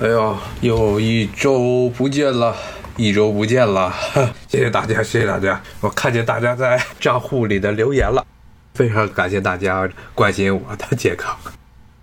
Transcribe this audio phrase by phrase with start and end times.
[0.00, 2.56] 哎呦，又一周不见了，
[2.96, 3.92] 一周不见了，
[4.48, 5.60] 谢谢大家，谢谢大家。
[5.80, 8.26] 我看见大家在账户里的留言了，
[8.74, 11.36] 非常感谢大家关心我的健康。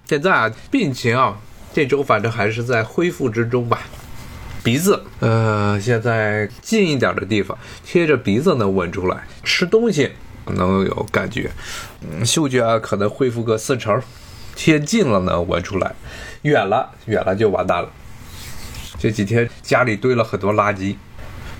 [0.06, 1.36] 现在啊，病情啊，
[1.74, 3.82] 这周反正还是在恢复之中吧。
[4.64, 10.12] 鼻子，呃，现在近一点的地方贴着鼻子能闻出来，吃东西
[10.46, 11.50] 能有感觉，
[12.02, 14.00] 嗯，嗅觉啊可能恢复个四成，
[14.56, 15.96] 贴近了能闻出来，
[16.44, 17.90] 远了远了就完蛋了。
[18.98, 20.96] 这几天家里堆了很多垃圾，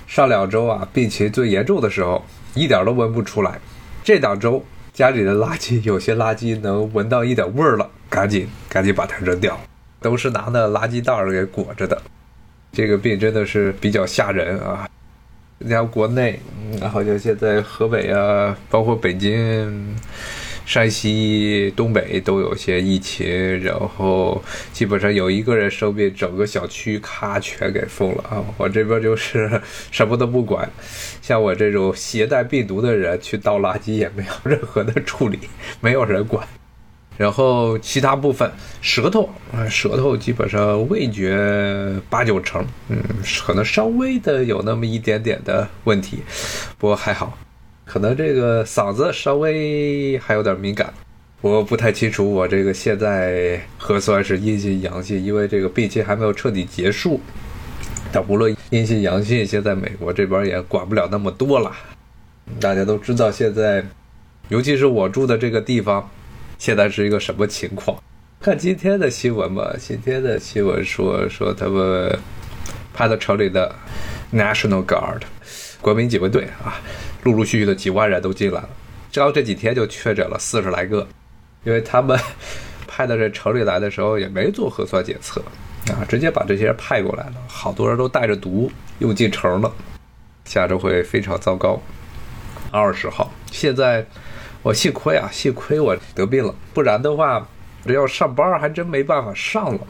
[0.06, 3.58] 上两周啊病情最严重的时候一点都闻不出来，
[4.02, 9.58] 这两周家里的垃圾有些垃圾能闻到一点味儿了，赶紧赶紧把它扔掉，
[10.00, 12.00] 都是拿那垃圾袋儿给裹着的。
[12.72, 14.88] 这个病真的是比较吓人啊！
[15.58, 16.40] 你看国内，
[16.90, 19.96] 好像现在河北啊，包括北京、
[20.70, 24.40] 山西、东北都有些疫情，然后
[24.72, 28.38] 基本上有一个人生病，整个小区咔全给封了啊！
[28.56, 29.60] 我这边就是
[29.90, 30.70] 什么都不管，
[31.20, 35.40] 像我这种携带病毒的人去倒垃圾也没有任何的处理，
[35.80, 36.46] 没有人管。
[37.18, 38.48] 然后其他部分，
[38.80, 43.02] 舌头啊，舌头基本上味觉八九成，嗯，
[43.44, 46.20] 可能稍微的有那么一点点的问题，
[46.78, 47.36] 不过还好，
[47.90, 50.94] 可能这个嗓子稍微还有点敏感，
[51.40, 57.20] 我不太清楚我这个现在核酸是阴性阳性，因为这个病情还没有彻底结束。
[58.12, 61.72] 但无论阴性阳性，现在美国这边也管不了那么多了。
[62.60, 63.84] 大家都知道现在，
[64.50, 66.08] 尤其是我住的这个地方。
[66.58, 68.00] 现在是一个什么情况？
[68.40, 69.74] 看今天的新闻吧。
[69.76, 72.16] 今天的新闻说说他们
[72.94, 73.74] 派到城里的
[74.32, 75.22] National Guard
[75.80, 76.80] 国民警卫队啊，
[77.24, 78.68] 陆陆续续的几万人都进来了。
[79.10, 81.06] 只要这几天就确诊了四十来个，
[81.64, 82.18] 因为他们
[82.86, 85.42] 派到这城里来的时候也没做核酸检测
[85.92, 87.34] 啊，直接把这些人派过来了。
[87.48, 89.72] 好多人都带着毒又进城了，
[90.44, 91.80] 下周会非常糟糕。
[92.70, 94.06] 二十号，现在。
[94.62, 97.48] 我幸亏啊，幸亏我得病了，不然的话，
[97.86, 99.80] 这要上班还真没办法上了。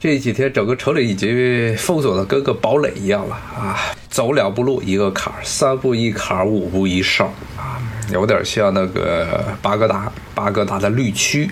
[0.00, 3.76] 这几天整个城里已经封锁的跟个堡垒一样了啊，
[4.08, 7.26] 走两步路一个坎儿，三步一坎儿，五步一哨
[7.56, 7.82] 啊，
[8.12, 11.50] 有点像那个巴格达，巴格达的绿区。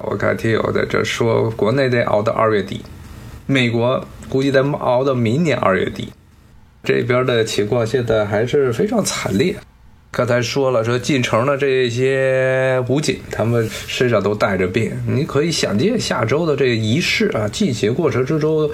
[0.00, 2.84] 我看听友在这说，国内得熬到二月底，
[3.46, 6.12] 美国估计得熬到明年二月底。
[6.84, 9.56] 这边的情况现在还是非常惨烈。
[10.14, 14.92] 刚才说了，说进城的这些武警，他们身上都带着病。
[15.06, 18.70] 你可以想见，下周的这个仪式啊，进行过程之中，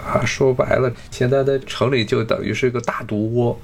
[0.00, 3.58] 啊，说白了，现在的城里就等于是个大毒窝。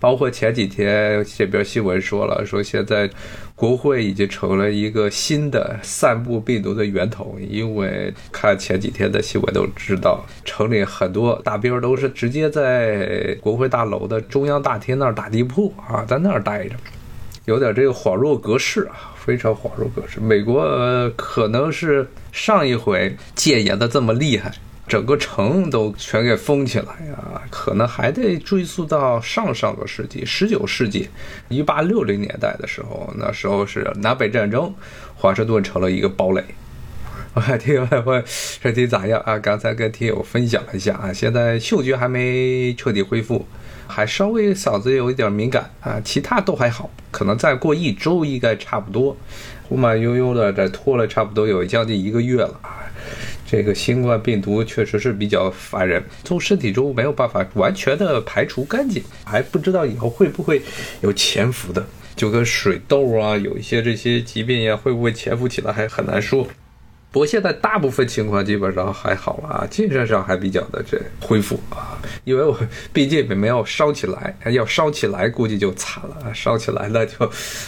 [0.00, 3.08] 包括前几天这边新闻说了，说现在
[3.54, 16.74] 国会已经成了一个新的散布病毒的源头，因为看前几天的新闻都知道，城里很多大兵都是直接在国会大楼的中央大厅那儿打地铺啊，在那儿待着，
[17.44, 20.18] 有点这个恍若隔世啊，非常恍若隔世。
[20.18, 24.50] 美国可能是上一回戒严的这么厉害。
[24.88, 31.08] 整个城都全给封起来呀，可能还得追溯到上上个世纪，十九世纪，
[31.48, 34.74] 一八六零年代的时候，那时候是南北战争，
[35.14, 36.42] 华盛顿成了一个堡垒。
[37.34, 39.38] 我 还听我身体咋样啊？
[39.38, 43.46] 刚才跟听友分享了一下啊，现在嗅觉还没彻底恢复，
[43.86, 49.16] 还稍微嗓子有一点敏感啊，其他都还好，可能再过一周应该差不多。
[49.68, 52.87] 慢慢悠悠的这拖了差不多有将近一个月了啊。
[53.50, 60.60] 这个新冠病毒确实是比较烦人，从身体中没有办法完全的排除干净，还不知道以后会不会
[61.00, 61.82] 有潜伏的，
[62.14, 66.46] 就跟水痘啊，有一些这些疾病呀，会不会潜伏起来还很难说。
[67.10, 72.54] 不过现在大部分情况基本上还好了啊，精神上还比较的这恢复啊，因为我
[72.92, 77.18] 毕竟也没有烧起来，要烧起来估计就惨了，烧起来了就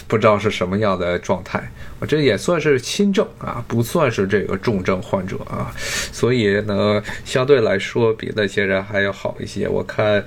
[0.07, 1.73] 不知道是什么样的状态。
[2.07, 5.73] 这也算是轻症啊，不算是这个重症患者啊，
[6.13, 9.67] 所以呢，相对来说比那些人还要好一些。
[9.67, 10.23] 我看，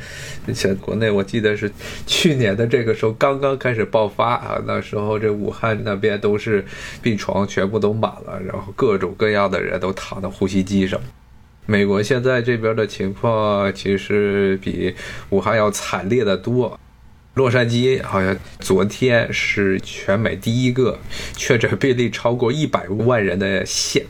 [0.53, 1.71] 像国内我记得是
[2.07, 6.65] 去年的这个时候刚刚开始爆发啊，那时候这武汉那边都是
[7.01, 8.98] 病床全部都满了，然后各。
[9.03, 10.98] 种各样的人都躺在呼吸机上。
[11.65, 14.95] 美国现在这边的情况其实比
[15.30, 16.80] 武汉要惨烈的多。
[17.35, 21.00] 洛杉矶好像昨天是全美第一个
[21.35, 24.06] 确诊病例超过一百万人的县。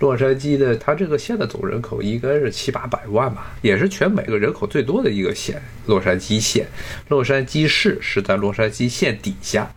[0.00, 5.62] 洛杉矶的它这个县的总人口应该是七八百万吧，也是全美个人口最多的一个县。
[5.86, 6.66] 洛杉矶县，
[7.08, 9.70] 洛杉矶市是在洛杉矶县底下，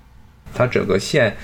[0.53, 1.35] 它整个县。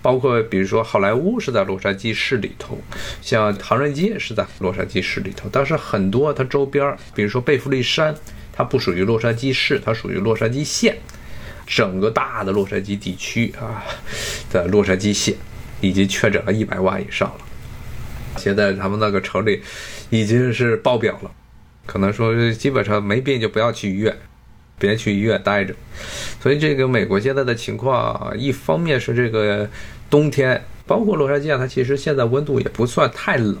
[0.00, 2.78] 包括比如说好莱坞是在洛杉矶市里头，
[3.20, 8.14] 像唐人街是在洛杉矶市里头，但是很多它周边，比如说贝弗利山，
[8.58, 10.98] 它不属于洛杉矶市，它属于洛杉矶县。
[11.64, 13.84] 整个大的洛杉矶地区啊，
[14.48, 15.34] 在洛杉矶县
[15.82, 17.40] 已经确诊了一百万以上了。
[18.38, 19.62] 现在他们那个城里
[20.08, 21.30] 已经是爆表了，
[21.84, 24.16] 可能说基本上没病就不要去医院，
[24.78, 25.74] 别去医院待着。
[26.40, 29.68] 所以这个美国现在的情况，一方面是这个
[30.08, 33.56] 冬天，包括洛杉矶啊，它其实现在温度也不算太冷。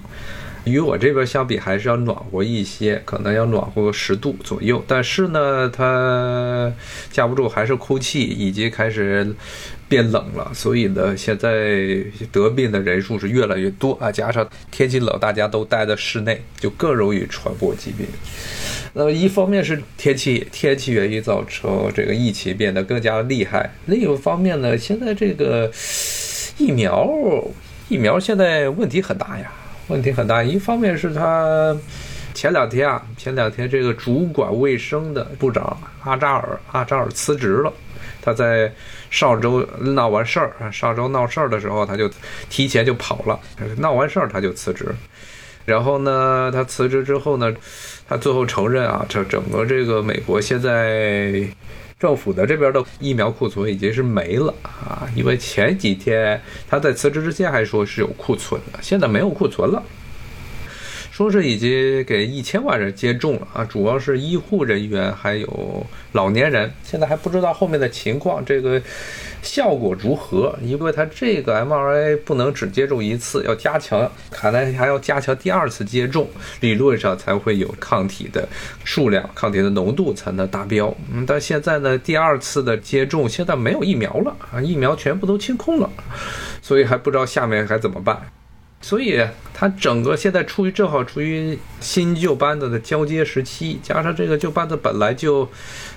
[0.68, 4.82] 与我这边相比，还是要暖和一些，可能要暖和十度左右。
[4.86, 6.72] 但是呢，它
[7.10, 9.34] 架不住还是空气已经开始
[9.88, 14.12] 变冷了，所以呢，现在得病的人数是越来越多啊。
[14.12, 18.06] 加上天气冷，大家都待在室内，就更容易传播疾病。
[18.94, 25.70] 那么，一方面是天气天气原因造成这个疫情变得更加厉害；另一方面呢，现在这个
[26.56, 27.08] 疫苗
[27.88, 29.52] 疫苗现在问题很大呀。
[29.88, 31.74] 问题很大，一方面是他
[32.34, 37.72] 前两天啊，前两天这个主管卫生的部长阿扎尔阿扎尔辞职了。
[38.20, 38.70] 他在
[39.08, 42.10] 上周闹完事儿，上周闹事儿的时候，他就
[42.50, 43.40] 提前就跑了。
[43.78, 44.94] 闹完事儿他就辞职，
[45.64, 47.50] 然后呢，他辞职之后呢，
[48.06, 51.48] 他最后承认啊，这整个这个美国现在。
[51.98, 59.82] 政府的这边的疫苗库存已经是没了啊，因为前几天他在辞职之前还说是有库存的，现在没有库存了。
[61.18, 68.80] 说是已经给一千万人接种了啊，主要是医护人员还有老年人，现在还不知道后面的情况，这个
[69.42, 70.56] 效果如何？
[70.62, 76.28] 因为它这个 mRNA 不能只接种一次，要加强，看来还要加强第二次接种，
[76.60, 78.48] 理论上才会有抗体的
[78.84, 80.96] 数量、抗体的浓度才能达标。
[81.12, 85.90] 嗯，但现在呢，第二次的接种现在没有疫苗了啊，疫苗全部都清空了，
[86.62, 88.22] 所以还不知道下面该怎么办。
[88.80, 89.20] 所以
[89.52, 95.48] 他整个现在处于正好处于新旧班子的交接时期，加上这个旧班子本来就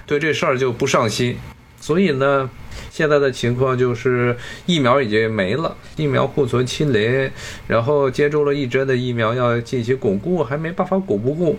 [0.05, 1.37] 对这事儿就不上心，
[1.79, 2.49] 所以呢，
[2.89, 4.35] 现在的情况就是
[4.65, 7.29] 疫苗已经没了，疫苗库存清零，
[7.67, 11.57] 然后接种了一针的疫苗要进行巩固，还没办法巩固，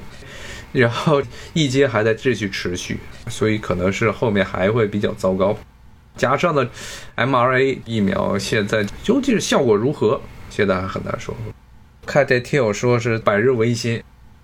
[0.72, 1.22] 然后
[1.52, 2.98] 一阶还在继续持续，
[3.28, 5.56] 所以可能是后面还会比较糟糕。
[6.16, 6.68] 加上呢
[7.14, 10.20] m r a 疫苗现在究竟效果如何？
[10.54, 11.34] 现在还很难说。
[12.04, 14.02] 看这听友说是百日维新，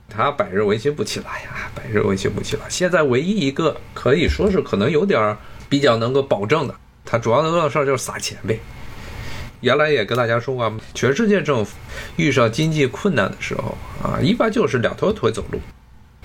[0.08, 2.62] 他百日维新不起来呀，百日维新不起来。
[2.70, 5.36] 现在唯一一个可以说是可能有点
[5.68, 6.74] 比较能够保证的，
[7.04, 8.58] 他主要能做的事儿就是撒钱呗。
[9.60, 11.76] 原来也跟大家说过，全世界政府
[12.16, 15.60] 遇上经济困难的时候啊，一般就是两条腿走路：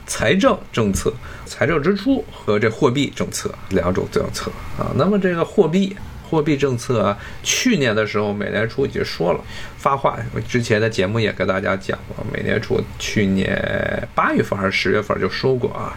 [0.06, 1.12] 财政政策、
[1.45, 4.50] 财政支出和这货币政策两种政策
[4.80, 4.94] 啊。
[4.95, 5.94] 那么这个货币。
[6.33, 9.39] 货币政策啊，去年的时候，美联储已经说了
[9.77, 15.95] 发话，之前的节目也跟大家讲过，美联储去年八月份还是十月份就说过啊，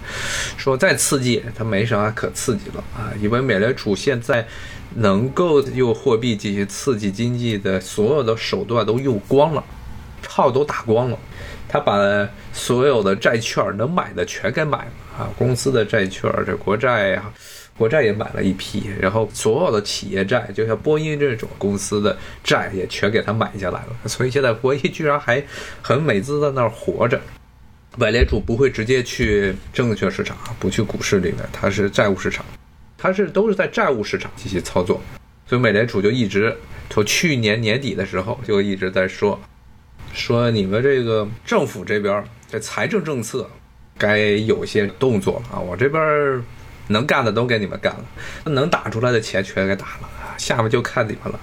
[0.59, 4.47] 说再刺激它没啥可刺激了啊，因为美联储现在
[4.97, 9.65] 能够用货币进行刺激经济的所有的手段都用光了，
[10.23, 11.19] 炮都打光了，
[11.67, 11.97] 他把
[12.53, 17.25] 所有的债券能买的全给买了啊，公司的债券这国债呀。
[17.77, 24.09] 国债也买了一批，然后所有的企业债，就像波音这种公司的债也全给他买下来了。
[24.09, 25.45] 所以现在波音居然还
[25.83, 27.21] 很美滋滋在那儿活着。
[27.99, 32.45] 美联储不会直接去证券市场，不去股市里面，它是债务市场，
[32.97, 35.01] 它是都是在债务市场进行操作。
[35.47, 36.57] 所以美联储就一直
[36.89, 39.39] 从去年年底的时候就一直在说，
[40.15, 43.49] 说你们这个政府这边这财政政策
[43.99, 46.43] 该有些动作了啊，我这边。
[46.89, 48.05] 能干的都给你们干了，
[48.53, 51.39] 能打出来的钱全给打了，下面就看你们了。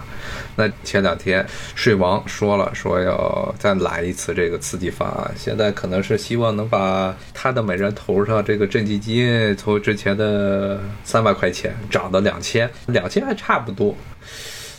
[0.55, 13.95] 那前两天税王说了，说要再来一次这个刺激方案，现在可能是希望能把他的每人头上这个赈济金从之前的三百块钱涨到两千，两千还差不多。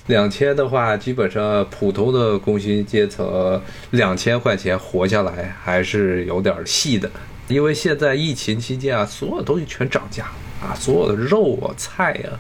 [0.07, 7.11] 两千的话，基本上普通的工薪阶层两千块钱活下来还是有点细的，
[7.49, 10.27] 因为现在疫情期间啊，所有东西全涨价。
[10.65, 12.31] 啊，所有的肉啊、菜呀、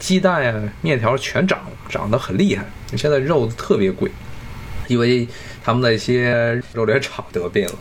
[0.00, 2.64] 鸡蛋呀、面条全涨，涨得很厉害。
[2.96, 4.10] 现在肉特别贵，
[4.88, 5.28] 因为
[5.62, 7.72] 他们那些肉联厂得病了。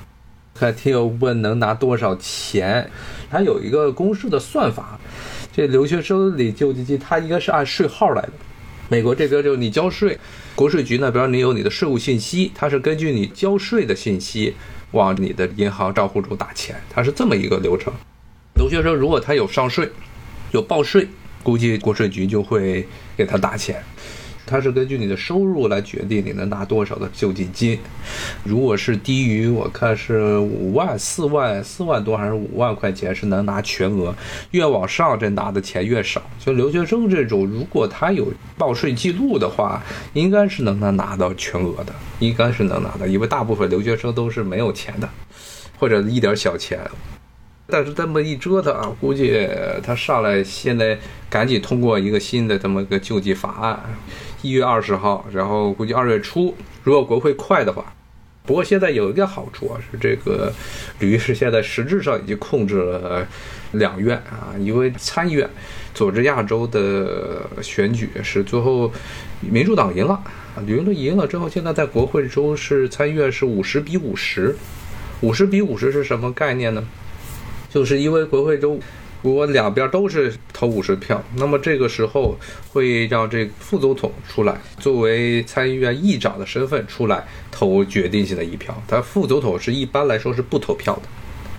[0.53, 2.89] 看听友问能拿多少钱，
[3.31, 4.99] 它有一个公式的算法。
[5.51, 8.31] 这留学生里救济金，它应该是按税号来的。
[8.89, 10.19] 美国这边就你交税，
[10.55, 14.55] 国税局那边你有你的税务信息，它是根据你交税的信息
[14.91, 17.93] 往你的银行账户中打钱，它是这么一个流程。
[18.59, 19.89] 留学生如果他有上税，
[20.51, 21.07] 有报税，
[21.41, 22.85] 估计国税局就会
[23.15, 23.81] 给他打钱。
[24.45, 27.79] 他是根据你的收入来决定你能拿多少的救济金。
[28.43, 34.13] 如果是低于我看是五万、四万、四万多还是五万块钱是能拿全额，
[34.51, 36.21] 越往上这拿的钱越少。
[36.37, 45.07] 就留学生这种，如果他有报税记录的话，应该是能能拿到全额的，应该是能拿的，因为大部分留学生都是没有钱的，
[45.79, 46.77] 或者一点小钱。
[47.69, 49.47] 但是这么一折腾啊，估计
[49.83, 50.97] 他上来现在
[51.29, 53.79] 赶紧通过一个新的这么个救济法案，
[54.41, 57.93] 一月二十号，然后估计二月初，如果国会快的话。
[58.45, 60.51] 不过现在有一个好处啊，是这个
[60.97, 63.27] 吕律师现在实质上已经控制了
[63.73, 65.47] 两院啊，因为参议院
[65.93, 68.91] 佐治亚州的选举是最后
[69.39, 70.19] 民主党赢了，
[70.65, 74.55] 驴了赢了之后，现在在国会州是参议院是五十比五十，
[75.21, 76.83] 五十比五十是什么概念呢？
[77.69, 78.79] 就是因为国会州，
[79.21, 82.35] 如果两边都是投五十票，那么这个时候
[82.71, 88.75] 会让这副总统出来，作为参议院议长的身份出来投决定性的一票。
[88.87, 91.03] 他副总统是一般来说是不投票的，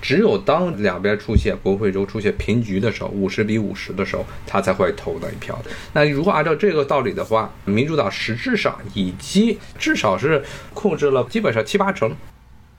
[0.03, 5.57] 只有当两边出现国会州出现平局的时候，五十比五十的时候，他才会投那一票。
[5.93, 12.11] 那如果按照这个道理的话，民主党实质上已经至少是控制了基本上七八成。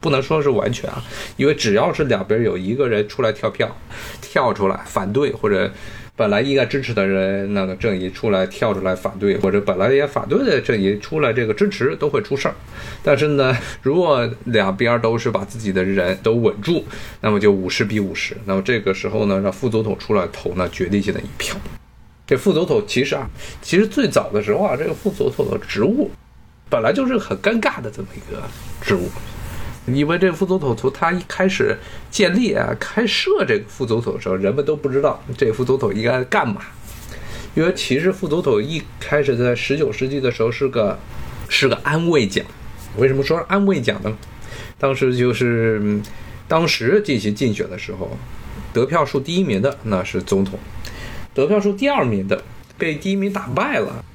[0.02, 1.02] 不能说是完全啊，
[1.38, 3.74] 因为只要是两边有一个人出来跳票，
[4.20, 5.72] 跳出来反对，或者
[6.16, 12.56] 本来应该支持的人那个阵营出来跳出来反对，或者本来也反对的阵营出来这个支持，都会出事儿。
[13.04, 16.84] 但是呢，如果两边都是把自己的人都稳住，
[17.22, 18.36] 那么就五十比五十。
[18.46, 21.56] 那么这个时候呢，让副总统出来投呢决定性的一票。
[22.28, 23.30] 这副总统其实啊，
[23.62, 26.10] 其实最早的时候啊，这个副总统的职务
[26.70, 28.42] 本来就是很尴尬的这么一个
[28.82, 29.10] 职务。
[29.88, 31.76] 因为这副总统从他一开始
[32.12, 36.62] 建立啊、开设这个副总统的时候，人们都不知道这副总统应该干嘛。
[37.56, 40.98] 因为其实副总统一开始在十九世纪的时候是个
[41.50, 42.46] 是个安慰奖。
[42.98, 44.18] 为什么说安慰奖呢？
[44.78, 46.00] 当时就是
[46.48, 48.18] 当时进行竞选的时候，
[48.72, 50.60] 得票数第一名的那是总统，
[51.34, 52.42] 得票数第二名的
[52.78, 54.06] 被第一名打败了。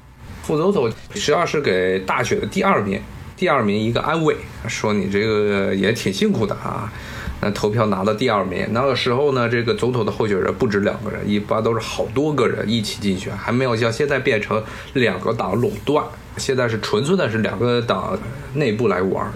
[0.43, 3.01] 副总统实际上是给大选的第二名。
[3.37, 4.35] 第二名一个安慰，
[4.67, 6.91] 说你这个也挺辛苦的啊。
[7.39, 14.61] 那投票拿到第二名，那个时候呢，这个总统的候选人不止两个人，一般都是好多个人一起竞选，还没有像现在变成
[14.93, 16.03] 两个党垄断。
[16.37, 18.17] 现在是纯粹的是两个党
[18.55, 19.31] 内部来玩，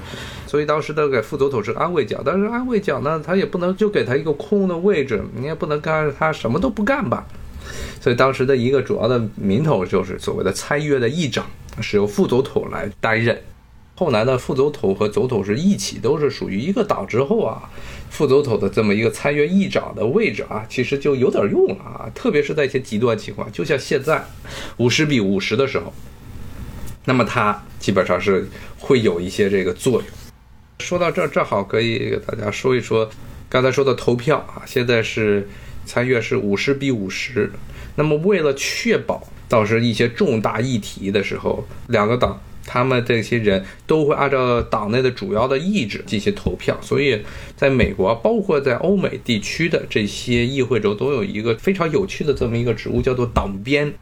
[0.47, 7.23] 所以当时的给副总统是安慰奖，但是安慰奖呢，他也不能就给他一个空的位置，你也不能干他什么都不干吧。
[7.99, 11.45] 所以当时的一个主要的名头就是所谓的参议院的议长，
[11.81, 13.39] 是由副总统来担任。
[14.01, 17.69] 后来呢副总统和总统是一起，都是属于一个党之后啊，
[18.09, 24.25] 副总统的这么一个参议院议长的位置啊，其实就有点用了啊，特别是在一些极端情况，就像现在
[24.77, 25.93] 五十比五十的时候，
[27.05, 30.03] 那么他基本上是会有一些这个作用。
[30.79, 33.07] 说到这儿，正好可以给大家说一说
[33.47, 35.47] 刚才说的投票啊，现在是
[35.85, 37.51] 参议院是五十比五十，
[37.93, 42.41] 那么为了确保到时一些重大议题的时候，两个党。
[42.73, 47.21] 他们这些人都会按照党内的主要的意志进行投票，所以
[47.57, 53.93] 在美国，包括在欧美地区的这些议会中，都有一个非常有趣的这么一个职务，叫做党鞭。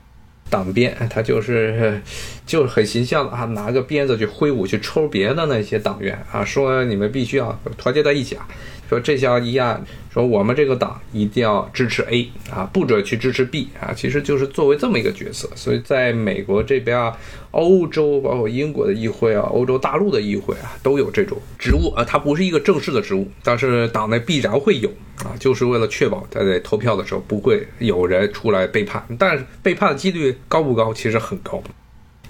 [0.52, 2.00] 党鞭，他就是
[2.46, 8.48] 就是很形象的啊，拿个鞭子去挥舞，去抽别的那些党员啊，说你们必须要团结在一起啊。
[8.89, 15.48] 说这项议案，说我们这个党一定要支持 A 啊，不准去支持 B 啊，其实就是作为这么一个角色。
[15.55, 17.15] 所以在美国这边啊，
[17.51, 22.03] 欧洲包括英国的议会啊，欧洲大陆的议会啊，都有这种职务啊。
[22.03, 24.89] 它不是一个正式的职务，但是党内必然会有
[25.24, 29.05] 啊，就是为了确保他在投票的时候不会有人出来背叛。
[29.19, 30.91] 但是背叛的几率高不高？
[30.91, 31.62] 其实很高。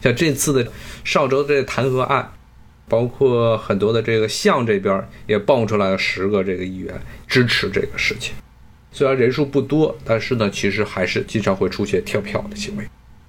[0.03, 0.69] 像这次的
[1.05, 2.29] 上周这弹劾案。
[2.89, 6.93] 包括很多的这个项这边也蹦出来了十个这个议员
[7.27, 8.33] 支持这个事情，
[8.91, 12.83] 虽然人数不多，但是呢，其实还是经常会出现跳票的行为。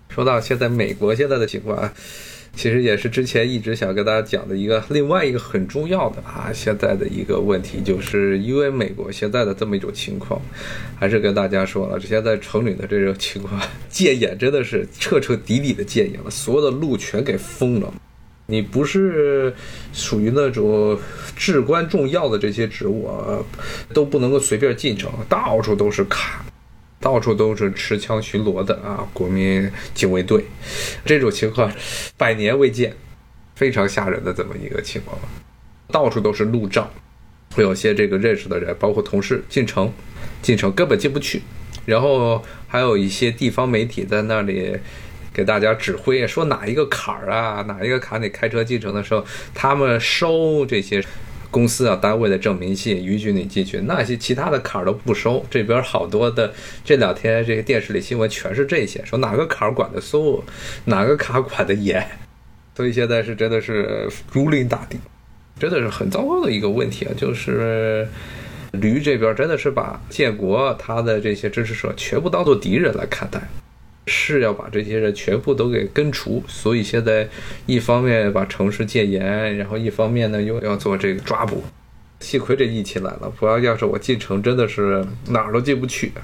[0.08, 1.92] 说到现在美国现在的情况，
[2.56, 10.40] 其实也是之前一直想跟大家讲的一个另外一个很重要的啊，现在的一个问题，就是因为美国现在的这么一种情况，
[10.98, 17.94] 还是跟大家说了，现在城里的这种情况 戒严真的是彻彻底底的戒严了，所有的路全给封了。
[18.50, 19.54] 你不是
[19.92, 20.98] 属于那种
[21.36, 23.38] 至关重要的这些职务啊，
[23.94, 26.44] 都不能够随便进城，到处都是卡，
[26.98, 30.44] 到处都是持枪巡逻的啊，国民警卫队，
[31.04, 31.72] 这种情况
[32.16, 32.92] 百年未见，
[33.54, 35.16] 非常吓人的这么一个情况
[35.86, 36.90] 到处都是路障，
[37.54, 39.92] 会有些这个认识的人，包括同事进城，
[40.42, 41.40] 进城根本进不去，
[41.86, 44.76] 然后还有一些地方媒体在那里。
[45.40, 51.02] 给大家指挥，说哪一个坎儿啊，哪一个坎你开车进城的时候，他们收这些
[51.50, 53.78] 公司啊单位的证明信，允许你进去。
[53.86, 55.42] 那些其他的坎儿都不收。
[55.50, 56.52] 这边好多的
[56.84, 60.44] 这两天这个电视里新闻全是这些，说哪个坎儿管的松，
[60.84, 62.06] 哪个坎儿管的严。
[62.76, 64.98] 所以现在是真的是如临大敌，
[65.58, 67.12] 真的是很糟糕的一个问题啊！
[67.16, 68.06] 就是
[68.72, 73.40] 驴这边真的是把建国他的这些支持者全部当做敌人来看待。
[74.10, 77.28] 是要把这些人全部都给根除，所以现在
[77.66, 81.62] 一方面把城市戒严，然后一方面呢又要做这个抓捕。
[82.18, 86.20] 幸亏这疫情来了，不要要是我进城，真的是哪儿都进不去啊。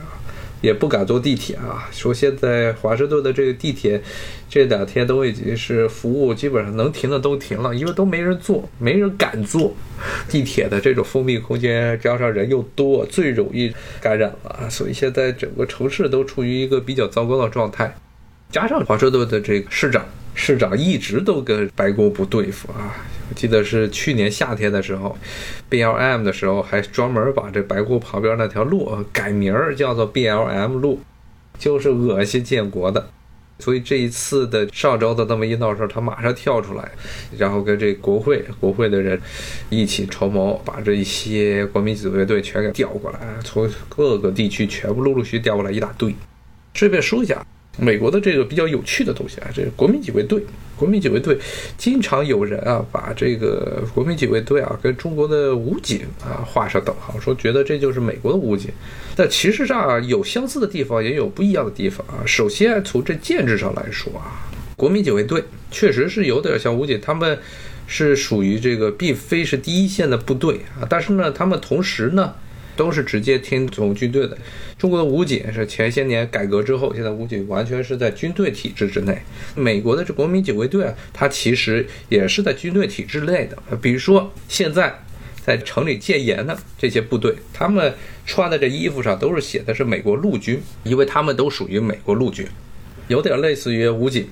[0.66, 1.88] 也不敢坐地铁啊！
[1.92, 4.02] 说现在华盛顿的这个地铁，
[4.50, 9.73] 这两天都已经是服务基本上能停的都停了，因为都没人坐，没人敢坐
[10.28, 14.68] 地铁的这种封闭空间，加上人又多，最容易感染了。
[14.68, 17.96] 所以现在整个城市都处于一个比较糟糕的状态，
[18.50, 20.04] 加上华盛顿的这个市长，
[20.37, 22.95] 市长一直都跟白宫不对付啊。
[23.28, 25.19] 我记得是去年夏天的时候
[25.69, 31.00] ，BLM 的时候还专门把这白宫旁边那条路改名儿叫做 BLM 路，
[31.59, 33.09] 就是恶心建国的。
[33.59, 36.88] 所以这一次的上周的那么一闹事儿，他马上跳出来，
[37.38, 39.19] 然后跟这国会国会的人
[39.71, 46.14] 一起筹谋，把这一些国民警卫队全给调过来，从各个地区全部陆陆续调过来一大堆。
[46.75, 47.45] 顺便说一下。
[47.78, 50.42] 美国的这个比较有趣的东西啊，这个国民警卫队，
[50.76, 51.37] 国民警卫队
[51.76, 58.71] 经常有人啊把这个国民警卫队啊跟中国的武警啊画上等号，说觉得这就是美国的武警，
[59.14, 62.25] 但其实上啊有相似的地方，也有不一样的地方啊。
[62.25, 67.38] 首先从这建制上来说啊，国民警卫队确实是有点像武警，他们
[67.87, 72.35] 是属于这个并非是第一线的部队啊，但是呢，他们同时呢。
[72.76, 74.37] 都是直接听从军队的。
[74.78, 79.18] 中国的武警是前些年改革之后，现在武警完全是在军队体制之内。
[79.54, 83.76] 美国的这国民警卫队啊，它其实也是在军队体制内的。
[83.78, 84.95] 比如说现在
[85.45, 87.95] 在城里戒严的这些部队，他们
[88.26, 92.47] 穿的这衣服上都是写的是美国陆军，因为他们都属于美国陆军，
[93.08, 94.28] 有点类似于武警，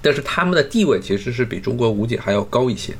[0.00, 2.94] 但是他们的地位其实是比中国武警还要高一些。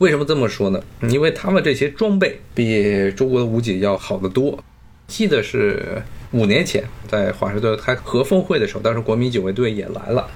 [0.00, 0.82] 为什么这么说呢？
[1.10, 4.58] 因为他们这些装备比中国的武警要好得多。
[5.06, 10.26] 记得是五年前在华盛顿开核峰会的时候，当时国民警卫队也来了。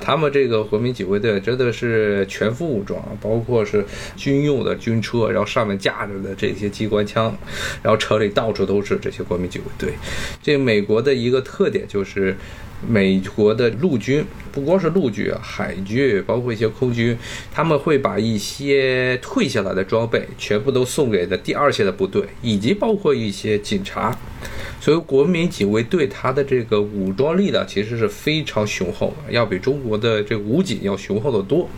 [0.00, 7.36] 他们这个国民警卫队真的是全副武装，包括是军用的军车，然后上面架着的这些机关枪，
[7.82, 9.94] 然后车里到处都是这些国民警卫队。
[10.40, 12.36] 这美国的一个特点就是。
[12.86, 17.16] 美国的陆军不光是陆军啊，海军包括一些空军，
[17.52, 24.16] 他们会把一些退下来的装备全部都送给的第二线的部队，以及包括一些警察。
[24.80, 31.68] 所以国民警卫队它的这个武装力量其实是非常雄厚的，要比中国的这武警要雄厚的多。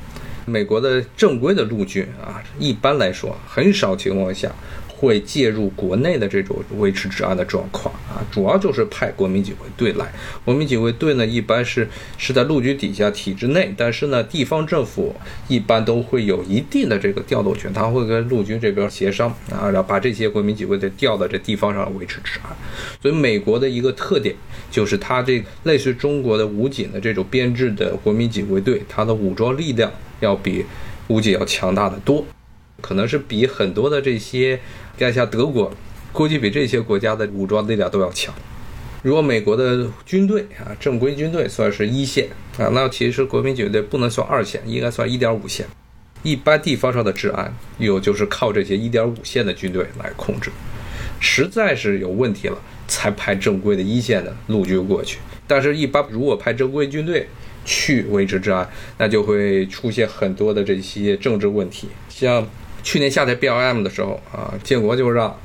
[0.47, 4.51] 美国的正规的陆军啊，一般来说很少情况下。
[5.01, 10.13] 会介入国内的这种维持治安的状况啊，主要就是派国民警卫队来。
[10.45, 15.17] 国民警卫队呢，一般是是在陆军底下体制内，但是呢，地方政府
[15.49, 22.55] 一般都会有一定的这个调动权，他会跟陆军这边协商啊，然后把这些国民警卫队调到这地方上维持治安。
[23.01, 24.35] 所以，美国的一个特点
[24.71, 30.67] 就是它这类似中国的武警的这种编制的国民警卫队，它的武装力量要比
[31.09, 32.23] 武警要强大的多。
[32.83, 34.59] 可能是比很多的这些，
[35.05, 35.73] 看像德国，
[36.13, 38.35] 估计比这些国家的武装力量都要强。
[39.03, 45.67] 如果美国的军队啊，正规军队算是一线啊，那其实国民警队不能算二线，应该算一点五线。
[46.23, 50.51] 一般地方上的治安，有就是靠这些一点五线的军队来控制。
[51.19, 55.19] 实在是有问题了，才派正规的一线的陆军过去。
[55.47, 57.27] 但是，一般如果派正规军队
[57.65, 62.47] 去维持治安，那就会出现很多的这些政治问题，像。
[62.83, 65.38] 去年夏天 BLM 的时候啊，建国就让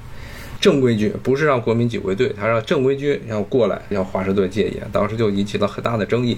[0.60, 6.38] 正规军，不是让国民警卫队，他让正规军要过来，要华盛顿戒严，当时就引起了很大的争议。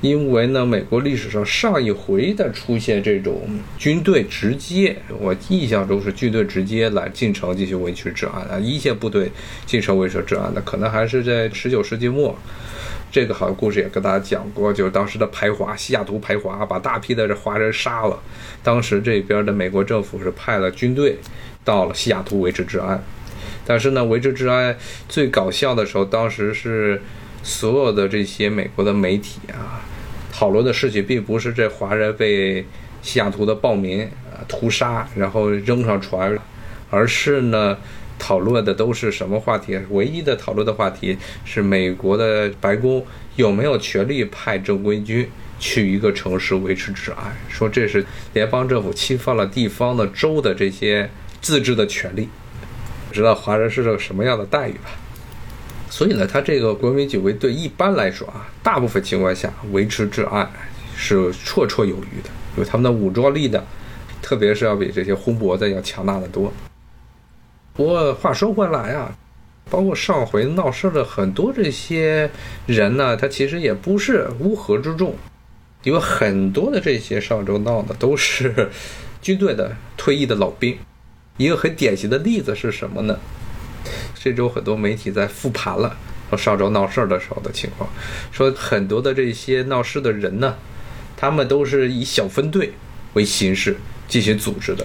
[0.00, 3.42] 因为呢，美国历史上上一回的出现这种
[3.78, 9.30] 军队直接，我印象中是军队直接来进城进行维持治安啊，一线部队
[9.64, 12.36] 进城维持治安的，可能还是在十九世纪末。
[13.12, 18.18] 这个好像故事也跟大家讲过，就是当时的排华，西雅图排华，把大批的这华人杀了。
[18.62, 21.18] 当时这边的美国政府是派了军队
[21.62, 23.04] 到了西雅图维持治安，
[23.66, 24.74] 但是呢，维持治安
[25.10, 27.02] 最搞笑的时候，当时是
[27.42, 29.84] 所有的这些美国的媒体啊，
[30.32, 32.64] 讨论的事情并不是这华人被
[33.02, 36.34] 西雅图的暴民啊屠杀，然后扔上船，
[36.88, 37.76] 而是呢。
[38.22, 39.76] 讨论的都是什么话题？
[39.90, 43.04] 唯一的讨论的话题是美国的白宫
[43.34, 52.28] 有没有权利派正规军去一个城市维持治安，说这是联邦政府侵犯了地方的州的这些自治的权利，
[53.10, 54.90] 知道华人是个什么样的待遇吧？
[55.90, 60.48] 所以呢，他这个国民警卫队一般来说啊，大部分情况下维持治安
[60.96, 63.64] 是绰绰有余的，有他们的武装力的，
[64.22, 66.52] 特别是要比这些红脖子要强大的多。
[67.74, 69.16] 不过话说回来啊。
[69.70, 72.30] 包括上回闹事的很多这些
[72.66, 75.16] 人呢，他其实也不是乌合之众，
[75.84, 78.68] 有很多的这些上周闹的都是
[79.22, 80.76] 军队的退役的老兵。
[81.38, 83.18] 一个很典型的例子是什么呢？
[84.14, 85.96] 这周很多媒体在复盘了
[86.28, 87.88] 说上周闹事的时候的情况，
[88.30, 90.54] 说很多的这些闹事的人呢，
[91.16, 92.72] 他们都是以小分队
[93.14, 94.84] 为形式进行组织的，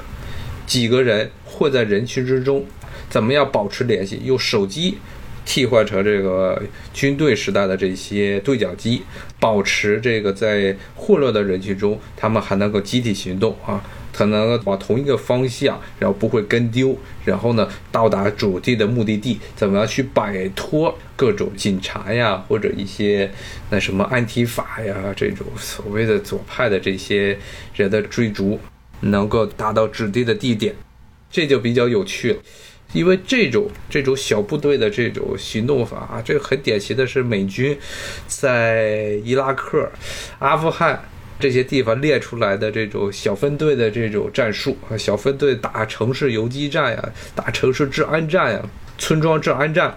[0.68, 2.64] 几个人混在人群之中。
[3.10, 4.20] 怎么样保持联系？
[4.26, 4.98] 用手机
[5.46, 6.62] 替换成这个
[6.94, 9.02] 军队时代的这些对讲机，
[9.40, 23.32] 保持这个在混乱的人群中，他们还能够集体行动啊，可能往同一个方向，然后不会跟丢，然后呢到达主题的目的地，怎么样去摆脱各种警察呀，或者一些
[23.70, 27.40] 那什么安提法呀这种所谓的左派的这些
[27.74, 28.60] 人的追逐，
[29.02, 30.76] 能够达到指定的地点，
[31.30, 32.40] 这就比较有趣了。
[32.94, 37.78] 因为这种这种小部队的这种行动法啊，这个很典型的是美军
[38.28, 39.92] 在伊拉克、
[40.40, 41.04] 阿富汗
[41.38, 48.62] 这些地方列出来的这种小分队的这种战术啊，小分队打城市游击战呀，打城市治安战呀，
[48.98, 49.94] 村庄治安战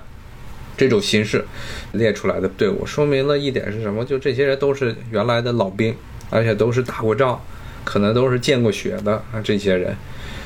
[0.76, 1.44] 这种形式
[1.92, 4.04] 列出来的队伍，说明了一点是什么？
[4.04, 5.94] 就这些人都是原来的老兵，
[6.28, 7.40] 而且都是打过仗，
[7.85, 9.97] 可能都是见过血的啊，这些人。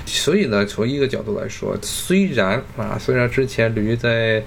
[0.06, 4.42] 所以呢，从一个角度来说，虽然啊，虽然之前驴在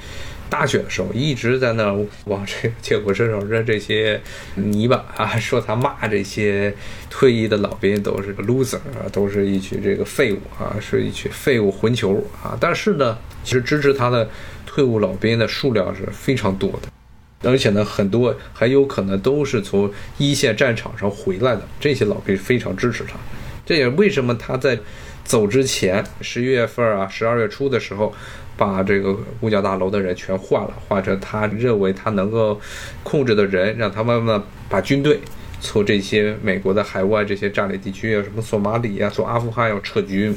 [0.50, 1.92] 大选的时候一直在那
[2.26, 4.22] 往这个结果身上扔这些
[4.56, 6.74] 泥巴啊， 说他骂这些
[7.10, 12.56] 退役的老兵都是个 loser 啊，都是一群这个废物啊，是一群废物混球啊。
[12.62, 14.30] 但是呢，其实支持他的
[14.66, 16.88] 退伍老兵的数量是非常多的，
[17.44, 23.18] 而且呢，很多很有可能都是从一线战场上回来的，这些老兵非常支持他。
[23.66, 24.78] 这也为什么他在。
[25.28, 28.16] 走之前，十一月份啊，十二月初的时候，
[28.56, 32.58] 把这个五角大楼的人全换了，换成他认为他能够
[33.04, 35.20] 控制的人，让他们呢把军队
[35.60, 40.34] 从这些美国的海外这些占领地区啊，什么索马里啊、从阿富汗要撤军。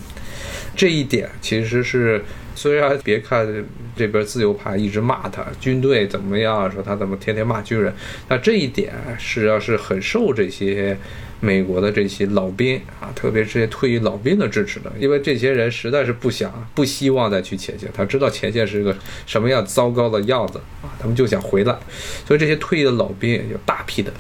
[0.74, 2.24] 这一点其实是，
[2.60, 3.48] 虽然别看
[3.96, 7.90] 这边自由派一直骂他军队怎么样，说他怎么天天骂军人，
[8.28, 10.96] 那这一点实际上是很受这些。
[11.42, 18.94] 美国的这些老兵啊，特别是这些退役老兵的支持的，因为这些人实在是不想、不希望再去前线，他知道前线是个
[19.24, 21.74] 什么样糟糕的样子啊，他们就想回来，
[22.26, 24.12] 所以这些退役的老兵有大批的、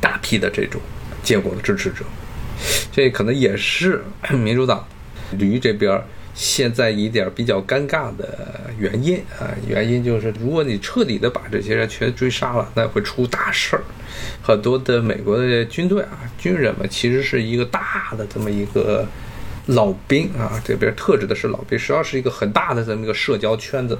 [0.00, 0.80] 大批的这种
[1.22, 2.02] 建国的支持者，
[2.90, 4.82] 这可能也是民主党
[5.32, 6.02] 驴这边。
[6.38, 8.48] 现在一点比较尴尬的
[8.78, 13.82] 原因啊，原因就是如果你彻底的把这些人全追杀了，那会出大事儿。
[14.40, 19.04] 很多的美国的军队啊，军人们其实是一个大的这么一个
[19.66, 23.98] 老兵啊，这边特指的是老兵，实际上是一个很大的这么一个社交圈子。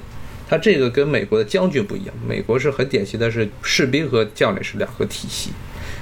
[0.48, 5.50] 他这个跟美国的将军不一样，美国是很典型的是士兵和将领是两个体系。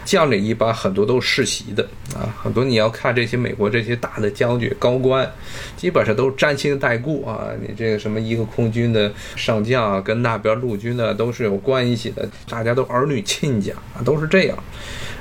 [0.06, 1.82] 将领一般很多都是世袭的
[2.14, 5.30] 啊，很多你要看这些美国这些大的将军高官，
[5.76, 7.50] 基本上都是沾亲带故啊。
[7.60, 14.56] 你这个什么一个空军的上将啊，跟那边陆军的都是有关系的，大家都儿女亲家啊，都是这样。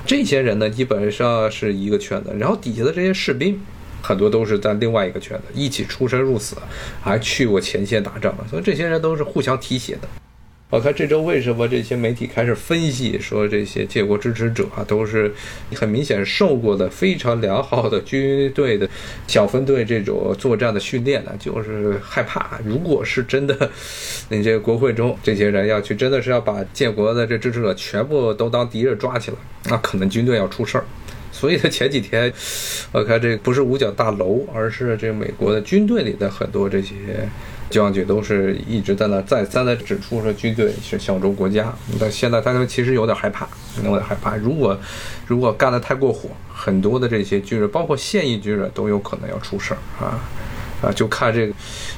[0.06, 3.60] 这些人呢，基本上是一个圈子，然后底下的这些士兵，
[4.04, 6.56] 很多都是在另外一个圈子，一起出生入死，
[7.02, 10.08] 还去过前线打仗，所以这些人都是互相提携的。
[10.72, 15.32] 我看这周为什么这些媒体开始分析说这些建国支持者啊都是
[15.76, 18.90] 很明显受过的非常良好的军队的
[19.28, 21.32] 小分队这种作战的训练呢？
[21.40, 23.72] 就是害怕，如果是真的，
[24.30, 30.86] 你这个国会中这些人要去真的是要把建国的这支持者全部都当敌人抓起来，那可能军队要出事儿。
[31.32, 32.34] 所以他前几天，
[32.92, 36.96] 我看这不是五角大楼，而是这美国的军队里的很多这些。
[37.70, 43.48] 将军都是一直在那再三的指出说军队是效忠国家，但现在他们其实有点害怕，
[43.84, 44.36] 有点害怕。
[44.36, 44.78] 如果
[45.26, 50.20] 如果干得太过火，很多的这些军人，包括现役军人，都有可能要出事儿啊
[50.82, 50.92] 啊！
[50.92, 51.54] 就看这个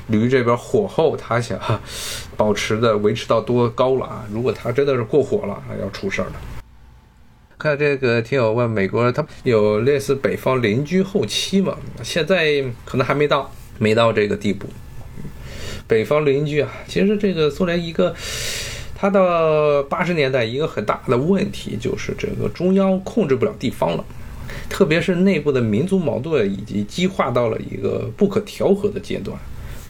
[0.07, 1.59] 驴这边火候，他想
[2.35, 4.25] 保持的维持到多高了啊？
[4.31, 6.33] 如果他真的是过火了，要出事儿了。
[7.59, 11.75] 看这个听友问，美国他有类似北方邻居后期吗？
[12.03, 14.67] 现在可能还没到，没到这个地步。
[15.87, 18.13] 北方邻居啊，其实这个苏联一个
[18.95, 24.03] 他到八十年代一个很大的问题就是这个中央控制不了地方了，
[24.69, 29.37] 特别是内部的民族矛盾已经激化到了一个不可调和的阶段。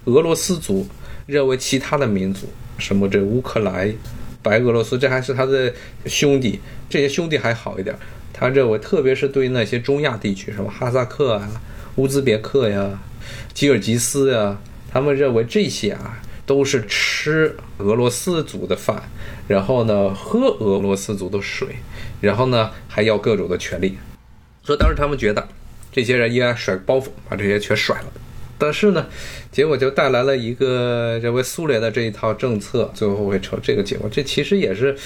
[0.05, 0.87] 俄罗斯族
[1.25, 3.93] 认为其他的民族，什么这乌克兰、
[4.41, 5.73] 白俄罗斯，这还是他的
[6.05, 7.95] 兄弟，这些兄弟还好一点。
[8.31, 11.49] 他认为，特别是对那些中亚地区，什么哈萨克啊、
[11.95, 12.99] 乌兹别克呀、
[13.53, 14.57] 吉尔吉斯呀，
[14.97, 16.19] 他们认为这些啊。
[16.47, 19.03] 都是吃俄罗斯族的饭，
[19.49, 21.67] 然后呢喝俄罗斯族的水，
[22.21, 23.97] 然后呢还要各种的权利。
[24.63, 25.45] 所以当时他们觉得
[25.91, 28.05] 这些人应该甩包袱，把这些全甩了。
[28.57, 29.05] 但是呢，
[29.51, 34.07] 结果就带来了一个认为苏联的这一套政策最后会成这个结果。
[34.09, 34.97] 这其实也是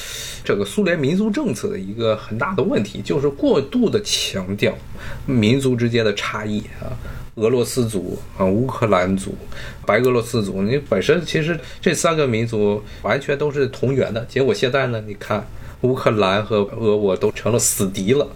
[0.44, 4.78] 整个苏联民族政策的一个很大的问题，就是过度的强调
[5.26, 6.94] 民族之间的差异啊。
[7.36, 9.34] 俄罗斯族啊，乌克兰族，
[9.86, 14.26] 白俄罗斯族，你本身其实这三个民族完全都是同源的。
[14.26, 15.48] 结果现在呢，你看
[15.82, 18.28] 乌克兰和俄我都成了死敌了。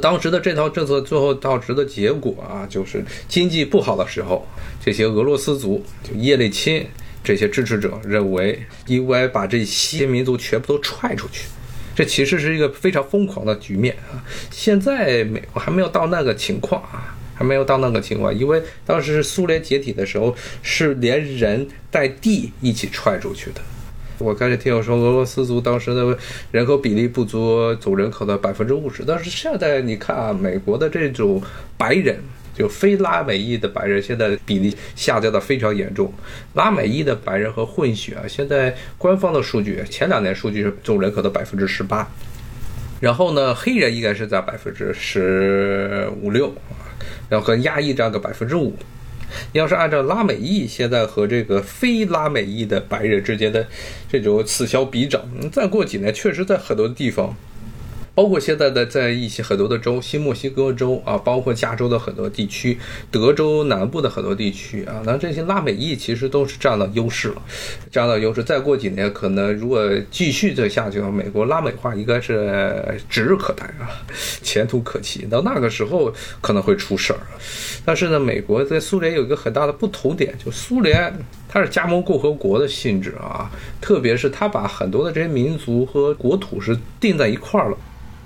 [0.00, 4.44] 当时的这套政策最后导致的结果啊，就是经济不好的时候，
[4.84, 6.84] 这些俄罗斯族就叶利钦
[7.22, 11.46] 这些支持者认为应该把这些民族全部都踹出去。
[11.94, 14.24] 这其实是一个非常疯狂的局面啊。
[14.50, 17.16] 现在美国还没有到那个情况啊。
[17.40, 23.62] 还没有到那个情况，因为当时苏联解体的时候，是连人带地一起踹出去的。
[24.18, 26.18] 我开始听我说，俄罗斯族当时的
[26.52, 31.42] 人口比例不足总人口的百分之五十，但是现在你看啊，美国的这种
[31.78, 32.18] 白人，
[32.54, 36.12] 就非拉美裔的白人，现在比例下降的非常严重。
[36.52, 42.06] 拉美裔的白人和混血啊，现在官方的数据，前两年数据是总人口的百分之十八，
[43.00, 46.54] 然后呢，黑人应该是在百分之十五六。
[47.28, 48.74] 然后和亚裔占个百分之五，
[49.52, 53.66] 要是按照拉美裔现在和这个非拉美裔的白人之间的
[54.10, 57.34] 这种此消彼长，再过几年，确实在很多地方。
[58.20, 62.76] 包括现在的在一些很多的州，新墨西哥州啊，包括加州的很多地区，
[63.10, 67.42] 德州南部的很多地区啊，那这些拉美裔其实都是占了优势了，
[67.90, 68.44] 占了优势。
[68.44, 73.88] 再过几年，可能如果继续这下去的话，美国拉美化应该是指日可待啊，
[74.44, 75.24] 前途可期。
[75.30, 77.20] 到那个时候可能会出事儿。
[77.86, 81.10] 但是呢，美国在苏联有一个很大的不同点，就苏联
[81.48, 87.78] 它是加盟共和国的性质啊，特别是它把很多的这些民族和国土是定在一块儿了。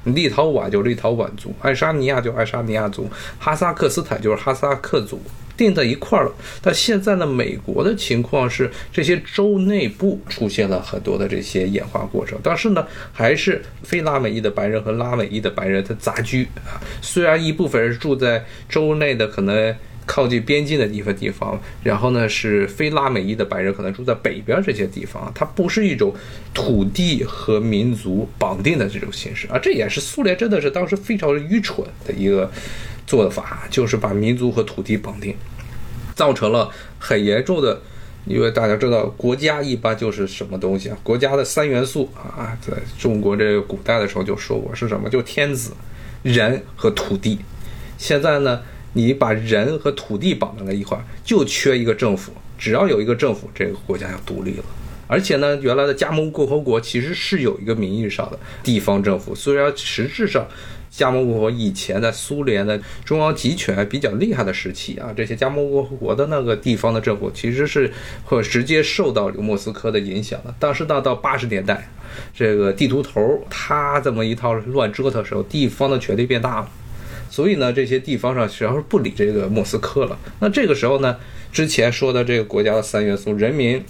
[0.04, 5.20] 立陶宛就立陶宛族，爱沙尼亚就爱沙尼亚族，哈萨克斯坦就是哈萨克族，
[5.56, 6.32] 定在一块儿了。
[6.60, 16.80] 但现在呢，美国的情况是，这些州内部出现了很多的这些演化过程，但是呢，还是非拉美裔的白人和拉美裔的白人他杂居啊。
[17.00, 19.74] 虽然一部分人住在州内的，可能。
[20.06, 26.14] 靠近边境的地方，地方，然后呢是非拉美裔的白人可能住在北边这些地方，它不是一种
[26.52, 32.50] 土地和民族绑定的这种形式啊，这也是苏联真的是当时非常愚蠢的一个
[33.06, 35.34] 做法，就是把民族和土地绑定，
[36.14, 37.80] 造成了很严重的，
[38.26, 45.72] 因为大家知道国家一般就是什么东西啊，国家的三元素啊，在中国这个古代的时候就说过是什么，就天子、
[46.22, 47.38] 人和土地，
[47.96, 48.60] 现在呢。
[48.94, 52.32] 你把人和土地绑在了一块儿，就缺一个政府。
[52.56, 54.64] 只要有一个政府，这个国家要独立了。
[55.06, 60.46] 而且呢，原来的加盟共和国其实是有一个名义上的地方政府，虽然实质上，
[60.90, 67.92] 加盟共和国以前在苏联的中央集权比较厉害的时期啊，这些加盟共和国的那个地方的政府其实是
[68.24, 70.54] 会直接受到这个莫斯科的影响的。
[70.58, 71.86] 但是到到八十年代，
[72.34, 76.70] 这个地图头他这么一套乱折腾的时候，地方的权力变大了。
[77.34, 80.16] 所以呢，这些地方上实际上是不理这个莫斯科了。
[80.38, 81.16] 那这个时候呢，
[81.50, 83.82] 之前说的这个国家的三元素——人民、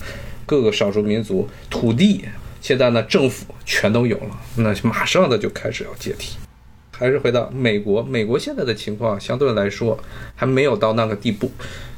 [0.47, 2.25] 各个少数民族、土地，
[2.63, 6.39] 现在呢，政府全都有了，那马上的就开始要解体。
[6.97, 10.03] 还是回到美国，美国现在的情况相对来说
[10.35, 11.51] 还没有到那个地步。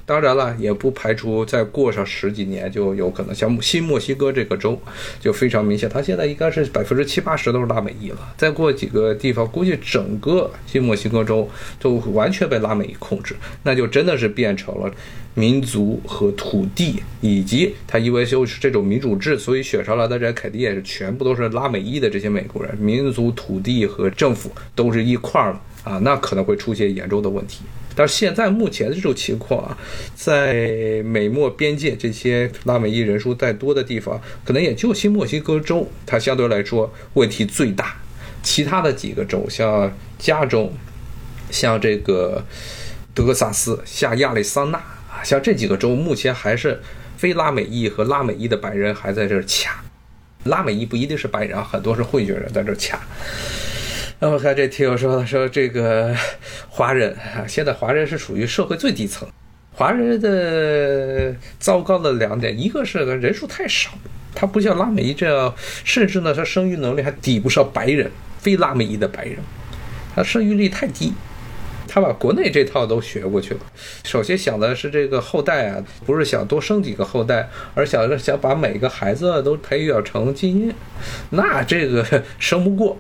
[0.07, 4.81] 当然了，也不排除再过上十几年就有可能，像新墨西哥这个州
[5.19, 8.19] 就非常明显，它现在应该是百分之七八十都是拉美裔了。
[8.37, 11.49] 再过几个地方，估计整个新墨西哥州
[11.81, 14.89] 就完全被拉美裔控制，那就真的是变成了
[15.35, 27.65] 民族和土地，以及他因为就是这种民主制，所以选上来的人肯定也是全部都是拉美裔的这些美国人，民族、土地和政府都是一块儿了啊，那可能会出现严重的问题。
[27.97, 29.77] 但是现在目前的这种情况啊，
[30.15, 37.97] 在美墨边界这些拉美裔人数再多的地方，可能也就新墨西哥州，它相对来说问题最大。
[38.43, 40.73] 其他的几个州，像加州，
[41.51, 42.45] 像这个
[43.13, 46.81] 德克萨斯，像亚利桑那啊，像这几个州，目前还是
[47.17, 49.81] 非拉美裔和拉美裔的白人还在这儿掐。
[50.45, 53.01] 拉美裔不一定是白人啊，很多是混血人在这儿掐。
[54.19, 56.15] 那么看这听友说说这个
[56.71, 59.29] 华人啊，现在华人是属于社会最底层。
[59.75, 63.91] 华人的糟糕的两点，一个是人数太少，
[64.35, 69.37] 他不像拉美裔这样，甚至呢他生育能力还抵不上白人，非拉美裔的白人，
[70.15, 71.13] 他生育率太低。
[71.87, 73.61] 他把国内这套都学过去了。
[74.05, 80.75] 首先想的是这个后代啊，不是想多生几个后代，而想着想把每个孩子都培养成精英。
[81.31, 82.05] 那这个
[82.39, 82.99] 生不过。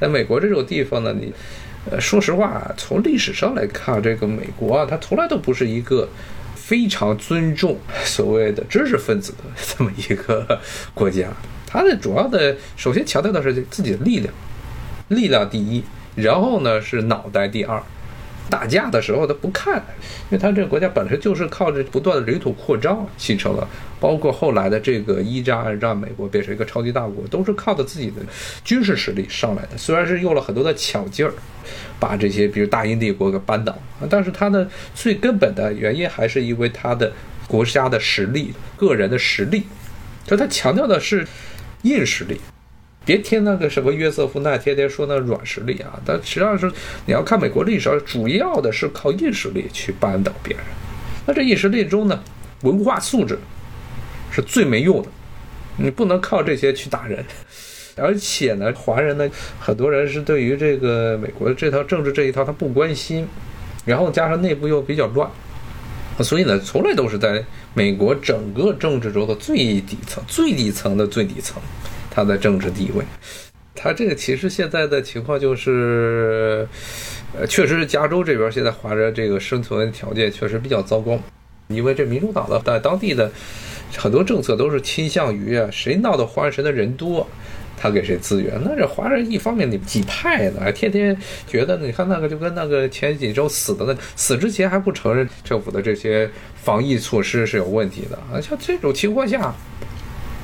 [0.00, 1.32] 在美国这种地方呢，你，
[1.90, 6.08] 呃，说实话，从历史上来看，这个美国啊，它从来都不是一个
[6.56, 9.44] 非常尊重所谓的知识分子的
[9.76, 10.58] 这么一个
[10.94, 11.28] 国家。
[11.66, 14.32] 它的主要的，首先强调的是自己的力量，
[15.08, 15.84] 力量第一，
[16.16, 17.80] 然后呢是脑袋第二。
[18.50, 19.76] 打架的时候他不看，
[20.28, 23.66] 因为他这个国家本身就是靠着不断的领土扩张形成了，
[24.00, 28.16] 包括后来的这个一战让美国变成一个超级大国，都是靠着自己的
[28.64, 29.78] 军事实力上来的。
[29.78, 31.32] 虽然是用了很多的巧劲儿，
[31.98, 33.78] 把这些比如大英帝国给扳倒，
[34.10, 37.12] 但是他的最根本的原因还是因为他的
[37.46, 39.62] 国家的实力、个人的实力，
[40.26, 41.26] 就他强调的是
[41.82, 42.40] 硬实力。
[43.10, 46.70] 别听那个什么约瑟夫那天天说那软实力啊，但实际上是
[47.06, 50.64] 你要看美国历史，主要的是靠硬实力去扳倒别人。
[51.26, 52.22] 那这硬实力中呢，
[52.62, 53.36] 文化素质
[54.30, 55.08] 是最没用的，
[55.76, 57.24] 你不能靠这些去打人。
[57.96, 63.26] 而且呢，华人呢，很多人是对于这个美国这套政治这一套他不关心，
[63.84, 65.28] 然后加上内部又比较乱，
[66.20, 67.44] 所以呢，从来都是在
[67.74, 71.60] 美国整个政治中的最底层、最底层的最底层。
[72.10, 73.04] 他的政治地位，
[73.74, 76.66] 他这个其实现在的情况就是，
[77.38, 81.18] 呃，确实是加州这边现在华人这个生存条件确实比较糟糕，
[81.68, 83.30] 因为这民主党的在当地的
[83.96, 87.26] 很多政策都是倾向于啊，谁闹得欢谁的人多，
[87.76, 88.60] 他给谁资源。
[88.64, 99.54] 那这华人一方面你几派呢，天天觉得你看那个就跟那个前几周死的那死之前还不承认政府的这些防疫措施是有问题的啊，像这种情况下，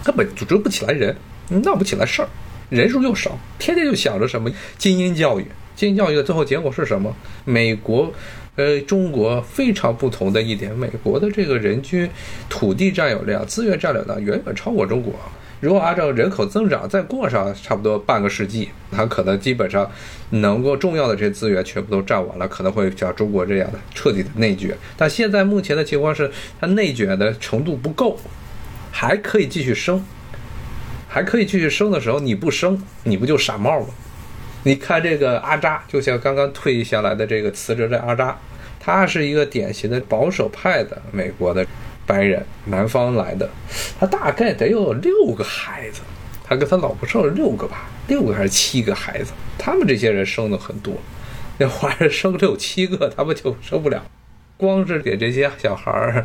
[0.04, 1.14] 根本组织不起来人。
[1.48, 2.28] 闹不起来事儿，
[2.70, 7.14] 人数又少，天天就想着什么精英教育，精英教育的最后结果是什么？
[7.44, 8.12] 美国，
[8.56, 12.08] 呃，中国非常不同的一点，美国的这个人均
[12.48, 15.14] 土地占有量、资源占有量远远超过中国。
[15.58, 19.90] 如果按照人口增长再过上差不多半个世纪，它可能基本上
[20.30, 24.76] 能够重要的这些资源全部都占完了，可能会像中国这样的彻底的内卷。
[24.98, 26.30] 但现在目前的情况是，
[26.60, 28.18] 它内卷的程度不够，
[28.90, 30.04] 还可以继续升。
[31.16, 33.86] 还可以继续生的时候，你不生，你不就傻帽吗？
[34.64, 38.38] 你看这个阿扎，就像刚刚退役下来的这个辞职的阿扎，
[38.78, 41.66] 他是一个典型的保守派的美国的
[42.04, 43.48] 白人，南方来的，
[43.98, 46.02] 他大概得有六个孩子，
[46.44, 49.32] 他跟他老婆生了六个吧，六个还是七个孩子？
[49.56, 50.92] 他们这些人生的很多，
[51.56, 54.04] 那华人生六七个，他们就生不了。
[54.58, 56.24] 光是给这些小孩儿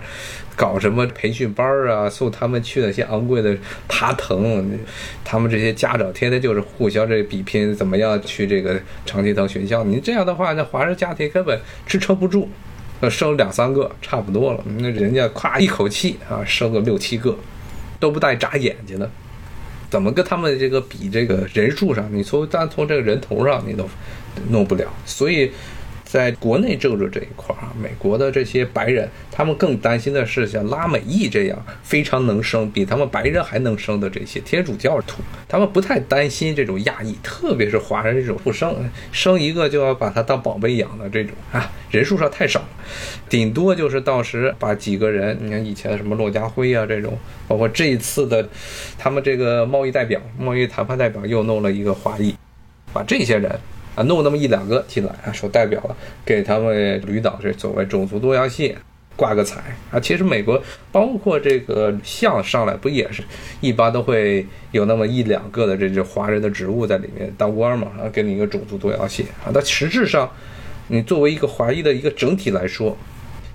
[0.56, 3.54] 搞什么培训班儿啊，送他们去那些昂贵的
[3.90, 4.80] 爬藤，
[5.26, 9.84] 他们这些家长天天就是互相这比拼，怎么样去这个长青藤学校？
[9.84, 12.48] 你这样的话，那华人家庭根本支撑不住，
[13.10, 14.64] 生两三个差不多了。
[14.78, 17.38] 那人家咵一口气啊，生个六七个，
[18.00, 19.10] 都不带眨眼睛的，
[19.90, 21.10] 怎么跟他们这个比？
[21.10, 23.86] 这个人数上，你从单从这个人头上，你都
[24.50, 24.88] 弄不了。
[25.06, 25.52] 所以。
[26.12, 38.76] 在国内政治这一块儿啊，美国的这些白人，他们更担心的是像拉美裔这样非常能生，比他们白人还能生的这些天主教徒，他们不太担心这种亚裔，特别是华人这种不生，
[39.14, 42.62] 生一个就要把他当宝贝养的这种啊，人数上太少，
[43.30, 48.46] 顶多就是到时把几个人，你看以前什么骆家辉啊这种，包括这一次的
[48.98, 52.36] 他们这个贸易代表、贸易谈判代表又弄了一个华裔，
[52.92, 53.58] 把这些人。
[53.96, 58.76] 啊，弄那么一两个进来啊，说代表了，给他们旅岛这所谓种族多样性
[59.16, 60.00] 挂个彩啊。
[60.00, 63.22] 其实美国包括这个像上来不也是，
[63.60, 69.52] 一般都会有那么一两个的这这华人的职务在里面当官嘛啊，给你一个种族多样性啊。
[69.54, 70.32] 但实质上，
[70.88, 72.98] 你作为一个华裔的一个整体来说，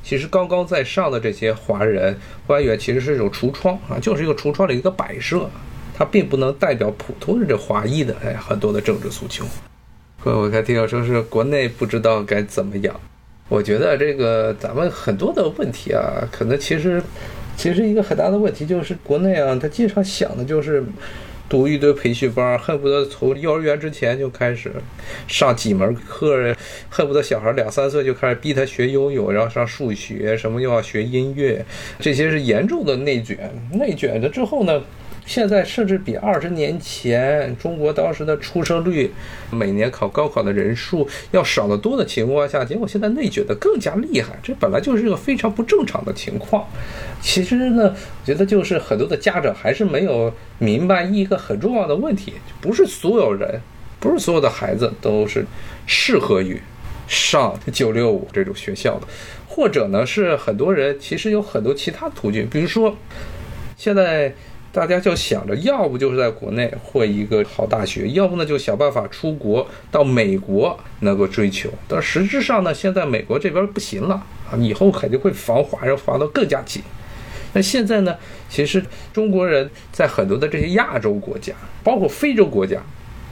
[0.03, 2.17] 其实高高在上的这些华人
[2.47, 5.49] 官员其实是一种橱窗啊，就是一个橱窗的一个摆设，
[5.97, 9.45] 它并不能代表普通的这华裔的哎很多的政治诉求。
[10.35, 13.01] 我看听友说是国内不知道该怎么养，
[13.49, 17.01] 我觉得这个咱们很多的问题啊，可能其实
[17.57, 20.83] 其实一个很大的问题就是国内啊，他经常想的就是
[21.49, 24.73] 读一堆培训班，恨不得从幼儿园之前就开始
[25.29, 26.53] 上几门课，
[26.89, 31.65] 恨不得小孩两三岁就开始逼他学游泳，然后上数学，什么又要学音乐，
[32.01, 33.39] 这些是严重的内卷。
[33.71, 34.83] 内卷了之后呢，
[35.27, 39.13] 现在甚至比二十年前中国当时的出生率、
[39.51, 44.39] 每年考高考的人数要少得多的情况下，结果现在内卷的更加厉害。
[44.41, 46.65] 这本来就是一个非常不正常的情况。
[47.21, 53.61] 其实呢，我觉得就是很多的家长还是没有明白一个很重要的问题：不是所有人，
[53.99, 55.45] 不是所有的孩子都是
[55.87, 56.61] 适合于
[57.09, 59.09] 上九六五这种学校的，
[59.49, 62.97] 或者呢是很多人其实有很多其他途径，比如说
[63.77, 64.33] 现在。
[64.77, 71.71] 大家就想着，要不就是在国内混一个好大学，要不呢就想办法出国到美国能够追求。
[71.89, 76.83] 但实质上呢，现在美国这边不行了啊，以后肯定会防华，要防得更加紧。
[77.55, 78.15] 那现在呢，
[78.51, 82.79] 其实中国人在很多的这些亚洲国家，包括非洲国家，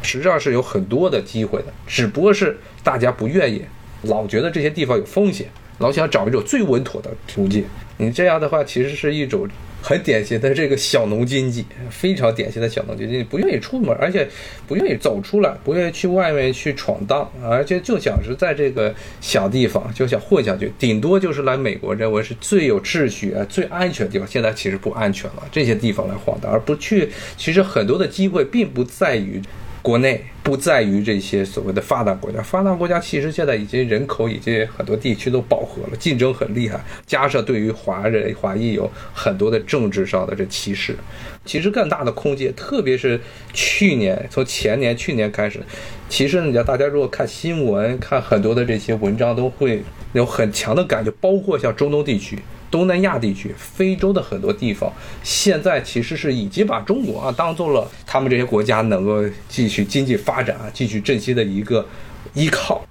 [0.01, 3.63] 实际上是有很多的机会的，只不过是大家不愿意，
[4.05, 7.67] 老觉得这些地方有风险，老想找一种最稳妥的途径。
[7.99, 9.47] 你这样的话，其实是一种。
[9.87, 14.27] 很典型的这个小农经济，非常典型的小农经济，不愿意出门，而且
[14.67, 24.27] 不愿意走出来，不愿意去外面去闯荡，而且就想是在这个小地方就想混下去，顶多就是来美国，认为是最有秩序啊、最安全的地方。
[24.27, 27.11] 现在其实不安全了，这些地方来晃荡，而不去。
[27.37, 29.43] 其实很多的机会并不在于。
[29.85, 40.97] 国内不在于这些所谓的发达国家，发达国家其实现在已经人口已经很多地区都饱和了，竞争很厉害，加上对于华人华裔有很多的政治上的这歧视，
[41.45, 43.21] 其实更大的空间，特别是
[43.53, 45.61] 去年从前年去年开始，
[46.09, 49.83] 其实你讲大家如果看新闻，看很多的这些文章，都会
[50.15, 52.39] 有很强的感觉，包括像中东地区。
[52.75, 61.87] 东南亚地区、非洲的很多地方，现在其实是已经把中国啊当做了他们这些国家能够继续经济发展啊、继续振兴的一个
[62.33, 62.85] 依靠。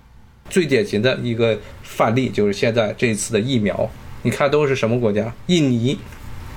[0.49, 5.33] 最典型的一个范例就是现在这一次的疫苗，你看都是什么国家？
[5.47, 5.99] 印尼、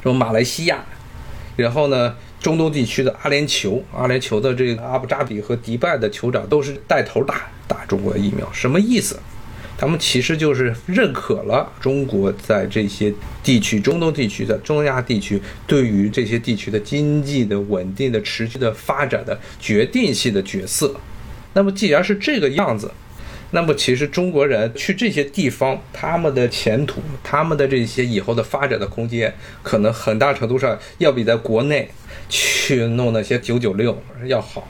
[0.04, 0.84] 什么马来西亚，
[1.56, 9.18] 然后呢，中东地区的阿联酋，阿联酋的这个阿布扎比和迪拜的酋长都是带头打打中国的疫苗，什么意思？
[9.78, 13.12] 他们其实就是认可了中国在这些
[13.42, 20.98] 地区、中东地区、在中亚地区对于这些地区的经济的稳定的、持续的发展的决定性的角色。
[21.52, 22.90] 那么，既然是这个样子，
[23.50, 31.88] 那么其实中国人去这些地方，他们的前途、他们的这些以后的发展的空间，可能很大程度上要比在国内
[32.28, 34.66] 去弄那些九九六要好。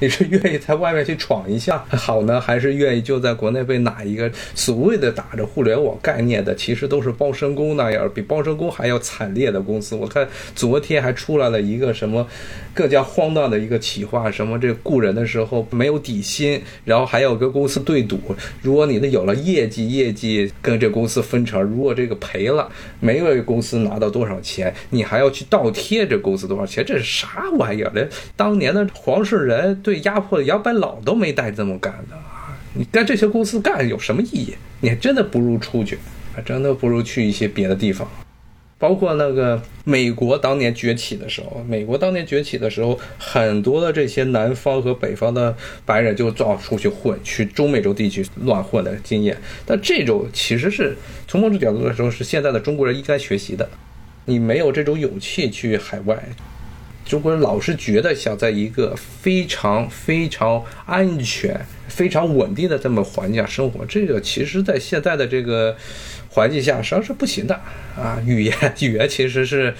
[0.02, 9.94] 你是愿意在外面去闯一下好呢，还是愿意就在国内被哪一个所谓的打着互联网概念的，其实都是包身工那样，比包身工还要惨烈的公司？
[9.94, 12.26] 我看昨天还出来了一个什么
[12.72, 18.18] 更加荒诞的一个企划，什么这雇人的时候没有底薪，然后还要跟公司对赌，
[18.62, 22.66] 如果你的有了业绩，业绩跟这公司分成，如果这个赔了，
[23.00, 26.82] 没有公司拿到多少钱，你还要去倒贴这公司多少钱？
[26.86, 27.92] 这是啥玩意儿？
[27.94, 29.78] 连当年的黄世仁。
[29.98, 32.56] 压迫的杨白老都没带这么干的啊！
[32.74, 34.54] 你在这些公司干有什么意义？
[34.80, 35.98] 你还真的不如出去，
[36.34, 38.08] 还真的不如去一些别的地方。
[38.78, 49.36] 包括那个美国当年崛起的时候，美国当年崛起的时候，很多的这些南方和北方的白人就到处去混，去中美洲地区乱混的经验。
[49.66, 50.96] 但这种其实是
[51.28, 53.68] 从某种角度来说，是现在的中国人应该学习的。
[54.24, 56.18] 你没有这种勇气去海外。
[57.10, 65.76] 中国人老是觉得想在一个非常非常安全、非常稳定的这么环境下生活，这个其实，在现在的这个
[66.28, 67.60] 环境下实际上是不行的
[67.96, 68.22] 啊。
[68.24, 69.74] 语言语言其实是，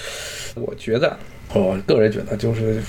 [0.56, 1.16] 我觉得，
[1.54, 2.82] 我个人觉得就是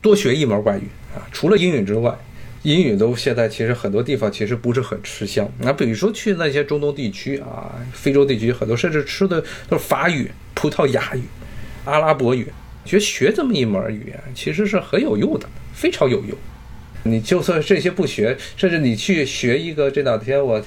[0.00, 1.20] 多学一门外语啊。
[1.30, 2.16] 除了英语之外，
[2.62, 5.46] 英语都现在其实很多地方其实不是很吃香。
[5.58, 11.20] 那比如说去那些中东地区啊、非洲地区，很多甚至吃的都是法语、葡萄牙语、
[11.84, 12.50] 阿拉伯语。
[12.86, 16.38] 觉得学这么一门语言其实是很有用的，非常有用。
[17.02, 20.60] 你就算这些不学，甚至你去学一个，这两天我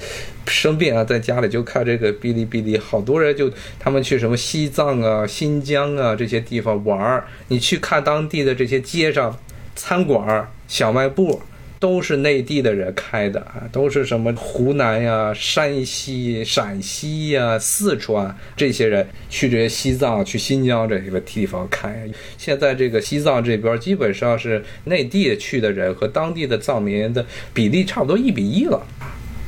[0.48, 9.38] 生病啊，在家里就看这个哔哩哔哩，好多人就他们去什么西藏啊、新疆啊这些地方玩儿，你去看当地的这些街上
[9.76, 11.42] 餐馆、小卖部。
[11.80, 22.06] 都是内地的人开的啊，都是什么湖南呀、山西、陕西呀、四川这些人去这些西藏、去新疆这些个地方开。
[22.38, 28.86] 现在这个西藏这边基本上是内地去的人和当地的藏民的比例差不多一比一了。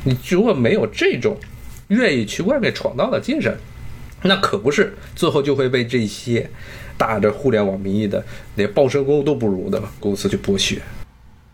[0.04, 1.36] 你如果没有这种
[1.88, 3.54] 愿意去外面闯荡的精神，
[4.22, 6.48] 那可不是最后就会被这些
[6.96, 8.24] 打着互联网名义的
[8.54, 10.80] 连报社工都不如的公司去剥削。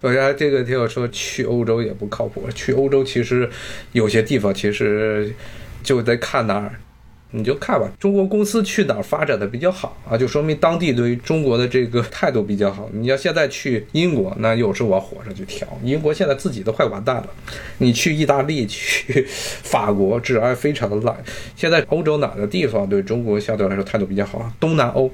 [0.01, 3.49] 本来这个听我说去欧洲也不靠谱，去欧洲其实
[3.93, 5.33] 有些地方其实
[5.83, 6.73] 就得看哪儿。
[7.31, 12.89] 你就看吧，中国公司去哪儿发展的比较好啊，就说明当地对于中国的这个态度比较好。
[12.91, 15.69] 你要现在去英国，那又是往火上去挑。
[15.85, 17.29] 英国现在自己都快完蛋了。
[17.77, 19.27] 你去意大利、去
[19.63, 21.23] 法国，治安非常的烂。
[21.55, 24.51] 现在欧洲哪个地方对中国相对来说态度比较好？
[24.59, 25.13] 东南欧。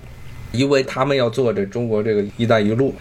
[0.54, 2.94] 因为他们要做这中国这个“一带一路”，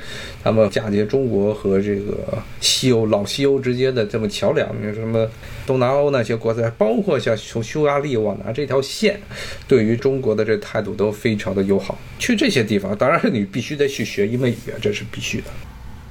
[0.43, 2.17] 他们嫁接中国和这个
[2.59, 4.67] 西欧老西欧之间的这么桥梁。
[4.93, 5.29] 什么
[5.65, 9.19] 东南欧那些国家，包括像从匈牙利往南这条线，
[9.67, 11.97] 对于中国的这态度都非常的友好。
[12.19, 15.45] 去这些地方，当然你必须得去学一门语言，这是必须的。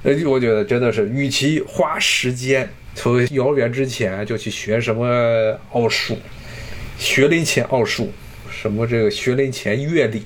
[0.03, 6.17] 呃，我觉得真的是，与其花时间从幼儿园之前就去学什么奥数，
[6.97, 8.11] 学龄前奥数，
[8.61, 10.23] 什么这个学龄前乐理。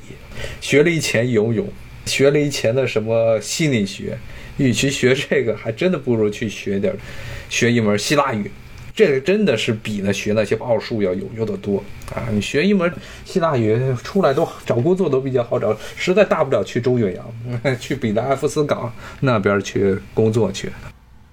[0.61, 1.67] 学了一前游泳，
[2.05, 4.15] 学了一前的什么心理学，
[4.57, 6.93] 与其学这个，还真的不如去学点，
[7.49, 8.51] 学一门希腊语，
[8.93, 12.30] 这个真的是比那学那些奥数要有用的多啊！
[12.32, 12.91] 你学一门
[13.25, 20.69] 希腊语出来都找工作都比较好找，实在大不了去中远洋，去彼得埃夫斯港那边去工作去。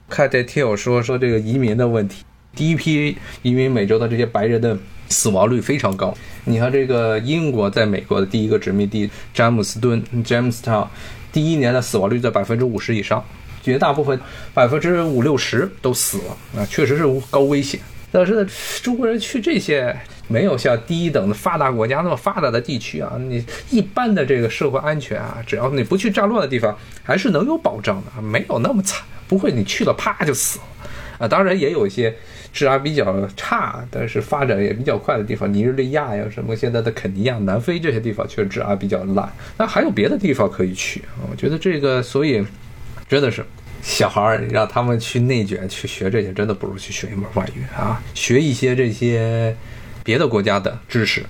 [0.08, 2.24] 看这听友说说这个移民的问题，
[2.56, 4.78] 第一批移民美洲的这些白人的。
[5.10, 6.16] 死亡率非常高。
[6.46, 10.86] 你看，这个英国在美国的第一个殖民地詹姆斯敦 （Jamestown），
[11.32, 13.24] 第一年的死亡率在百分之五十以上，
[13.62, 14.20] 绝大部分
[14.52, 17.80] 百分之五六十都死了啊，确实是高危险。
[18.12, 18.46] 但是，
[18.82, 19.96] 中国人去这些
[20.28, 30.64] 没有像第一等的发达国家那么发达的地区啊，你一般的这个社会安全啊，只要你不去战乱的地方，还是能有保障的，没有那么惨，不会你去了啪就死了
[31.20, 31.26] 啊。
[31.26, 32.14] 当然也有一些。
[32.54, 39.28] 治安比较差，但是发展也比较快的地方，尼日利亚呀，什么现在的肯尼亚、南非这些地方，确实治安比较烂。
[39.58, 42.46] 那还有别的地方可以去我觉得这个，所以
[43.08, 43.44] 真的是
[43.82, 49.56] 小孩儿让他们去内卷去学这些，真的不如去学一门外语啊，学一些这些
[50.04, 51.24] 别的国家的知识。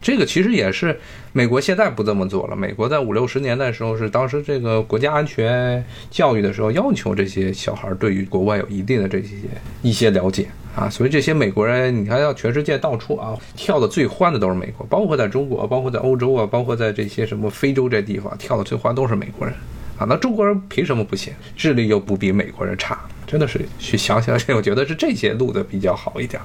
[0.00, 0.98] 这个其实也是
[1.32, 2.56] 美国现在不这么做了。
[2.56, 9.36] 美国在五六十年代的时候，是当时这个国家安全教育的时候，要求这些小孩对于国外有一定的这些
[9.82, 10.88] 一些了解啊。
[10.88, 19.54] 所以这些美国人，你看，要全世界到处啊跳的最欢的都是美国，包括在中国，包括在欧洲啊，包括在这些什么非洲这地方跳的最欢都是美国人
[19.98, 20.06] 啊。
[20.08, 21.34] 那中国人凭什么不行？
[21.54, 26.40] 智力又不比美国人差，真的是去想想， 我觉得是这些录的比较好一点。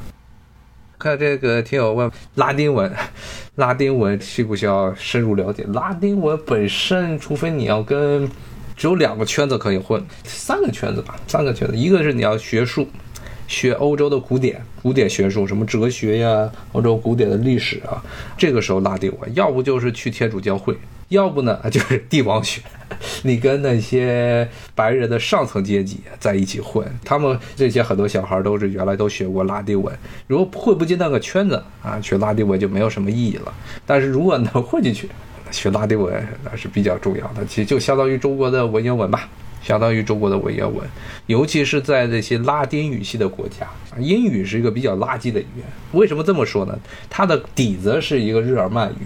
[1.06, 2.92] 看这个听友问拉丁文，
[3.58, 5.64] 拉丁文需不需要深入了解？
[5.72, 8.28] 拉丁文本身，除非你要跟
[8.76, 12.88] 只有两个圈子可以混，三个圈子吧，三个圈子，一个是你要学术，
[13.48, 18.04] 学欧洲的古典，古典学术，什么哲学呀，欧洲古典的历史啊，
[18.36, 20.76] 这个时候拉丁文；要不就是去天主教会。
[21.10, 22.62] 要不呢， 就是帝王学，
[23.22, 29.96] 你跟那些白人的上层阶级在一起混，他们这些很多小孩都是原来都学过拉丁文，
[30.28, 33.54] 如果混不进那个圈子啊，学拉丁文就没有什么意义了。
[33.86, 35.08] 但是如果能混进去，
[35.52, 39.30] 学拉丁文那是比较重要的，其实就相当于中国的文言文吧，
[39.62, 40.84] 相当于中国的文言文，
[41.28, 43.68] 尤其是在这些拉丁语系的国家，
[44.00, 45.66] 英语是一个比较垃圾的语言。
[45.92, 46.78] 为什么这么说呢？
[47.12, 49.06] 它的底子是一个日耳曼语。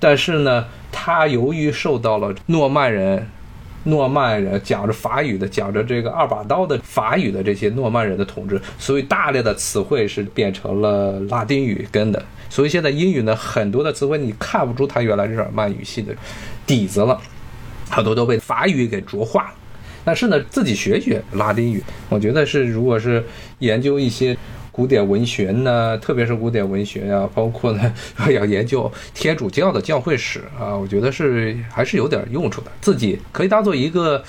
[0.00, 3.26] 但是呢，他由于受到了诺曼人、
[3.84, 12.22] 诺曼人讲着法语的、讲着这个二把刀的法语的这些诺曼人的统治，所以大量的词汇是变成了拉丁语根的。
[12.48, 16.14] 所以现在英语呢，很多的词汇你看不出它原来日耳曼语系的
[16.66, 17.20] 底子了，
[17.90, 19.54] 很多都被法语给浊化了。
[20.04, 23.24] 但是呢，自己学学拉丁语，我觉得是，如果是
[23.58, 24.36] 研究一些。
[24.72, 27.94] 古典文学呢，特别是古典文学呀， 包括呢
[28.32, 34.24] 要研究天主教的教会史啊，我觉得是还是有点用处的，自己可以当做一个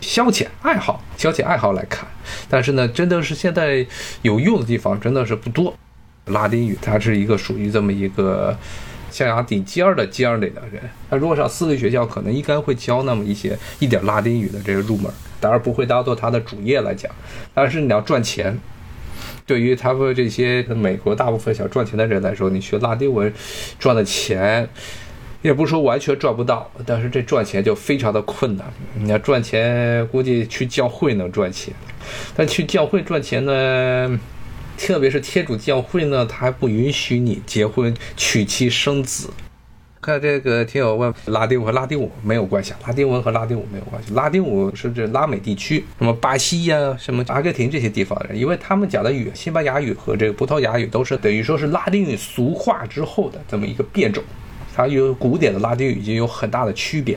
[0.00, 2.08] 消遣爱好、消遣爱好来看。
[2.48, 3.86] 但是呢，真的是现在
[4.22, 5.74] 有用的地方真的是不多。
[6.26, 8.56] 拉丁语它是一个属于这么一个
[9.10, 10.80] 象牙顶尖儿的尖儿里的人，
[11.10, 17.12] 那如果上私立学校，可能应该会教那么一些一点拉丁语的这个入门，当然不会当做他的主业来讲。
[17.52, 18.58] 但是你要赚钱。
[19.46, 23.32] 对于他们这些美国大部分想赚钱的人来说，你学拉丁文
[23.78, 24.68] 赚的钱，
[25.42, 28.72] 也不是说完全赚不到，但是这赚钱就非常的困难。
[28.94, 31.74] 你要赚钱，估计去教会能赚钱，
[32.36, 34.20] 但去教会赚钱呢，
[34.78, 39.30] 特别是天主教会呢，他还不允许你结婚、娶妻生子。
[40.02, 44.12] 看这个听友问拉丁舞和拉丁舞没有关系，拉丁文和拉丁舞没有关系。
[44.14, 54.24] 拉丁舞是指拉美地区，什么巴西呀、什么阿根廷这些地方的人，因为他们讲的语，西班牙语和这个葡萄牙语都是等于说是拉丁语俗化之后的这么一个变种，
[54.74, 57.16] 它与古典的拉丁语已经有很大的区别。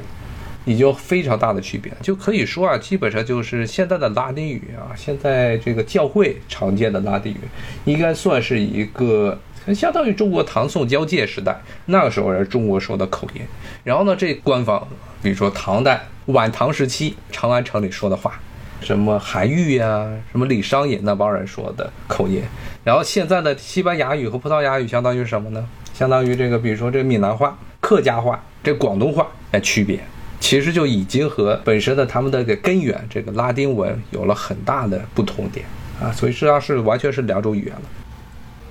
[0.68, 7.38] 已经非常大的区别，就可以说啊，基本上就是现在的拉丁语啊，现在这个教会常见的拉丁语，
[7.84, 9.40] 应该算是一个
[9.74, 13.42] 相当于中国唐宋交界时代那个时候人中国说的口音。
[13.84, 14.88] 然后呢，这官方，
[15.24, 18.40] 比如说唐代晚唐时期长安城里说的话，
[18.82, 22.42] 什么韩愈呀，什么李商隐那帮人说的口音。
[22.84, 25.68] 然后现在的西班牙语和葡萄牙语相当于什么呢？
[25.94, 30.00] 相当于这个，比如说这闽南话、客家话、这广东话的区别，
[30.40, 35.66] 其实就已经和本身的他们的个根源这个拉丁文有了很大的不同点
[36.02, 37.82] 啊，所以实际上是完全是两种语言了。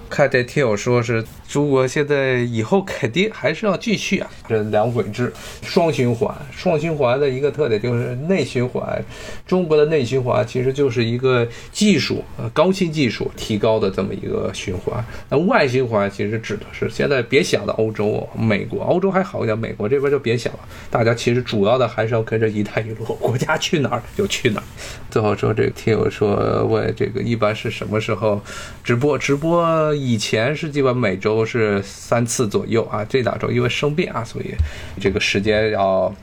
[0.08, 5.32] 看这听友说是中国现在以后肯定还是要继续啊，这两轨制
[5.62, 9.02] 双循环，双循环的一个特点就是内循环。
[9.46, 15.04] 中国的内循环其实就是一个技术呃高新技术提高的这么一个循环。
[15.28, 20.60] 那外循环其实指的是现在别想的欧洲、美国，欧洲还好一点，美国这边就别想了。
[20.90, 24.64] 大家其实主要的还是要跟着“一带一路”，国家去哪儿就去哪儿。
[25.10, 28.40] 最后说这个听友说问这个一般是什么时候
[28.82, 29.14] 直播？
[29.18, 34.54] 直播以前是基本每周是三次左右啊，这两周因为生病啊，所以
[35.00, 36.14] 这个时间要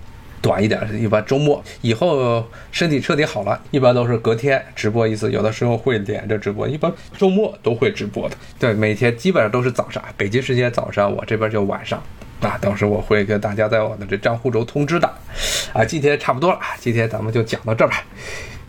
[0.42, 0.82] 短一点。
[1.02, 8.36] 一般周末以后身体彻底好了，一般都是隔天直播一次，有的时候会连着直播，一般周末都会直播的。
[8.60, 12.02] 对，每天基本上都是早上，北京时间早上，我这边就晚上。
[12.42, 15.08] 啊，到时候我会跟大家在我的这账户中通知的。
[15.74, 18.04] 啊，今天差不多了，今天咱们就讲到这儿吧。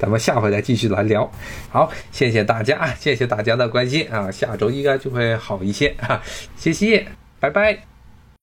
[0.02, 1.30] 咱们下回再继续来聊。
[1.70, 6.20] 好，谢谢大家，谢谢大家的关心啊，下周应该就会好一些啊，
[6.56, 7.06] 谢谢，
[7.38, 7.91] 拜拜。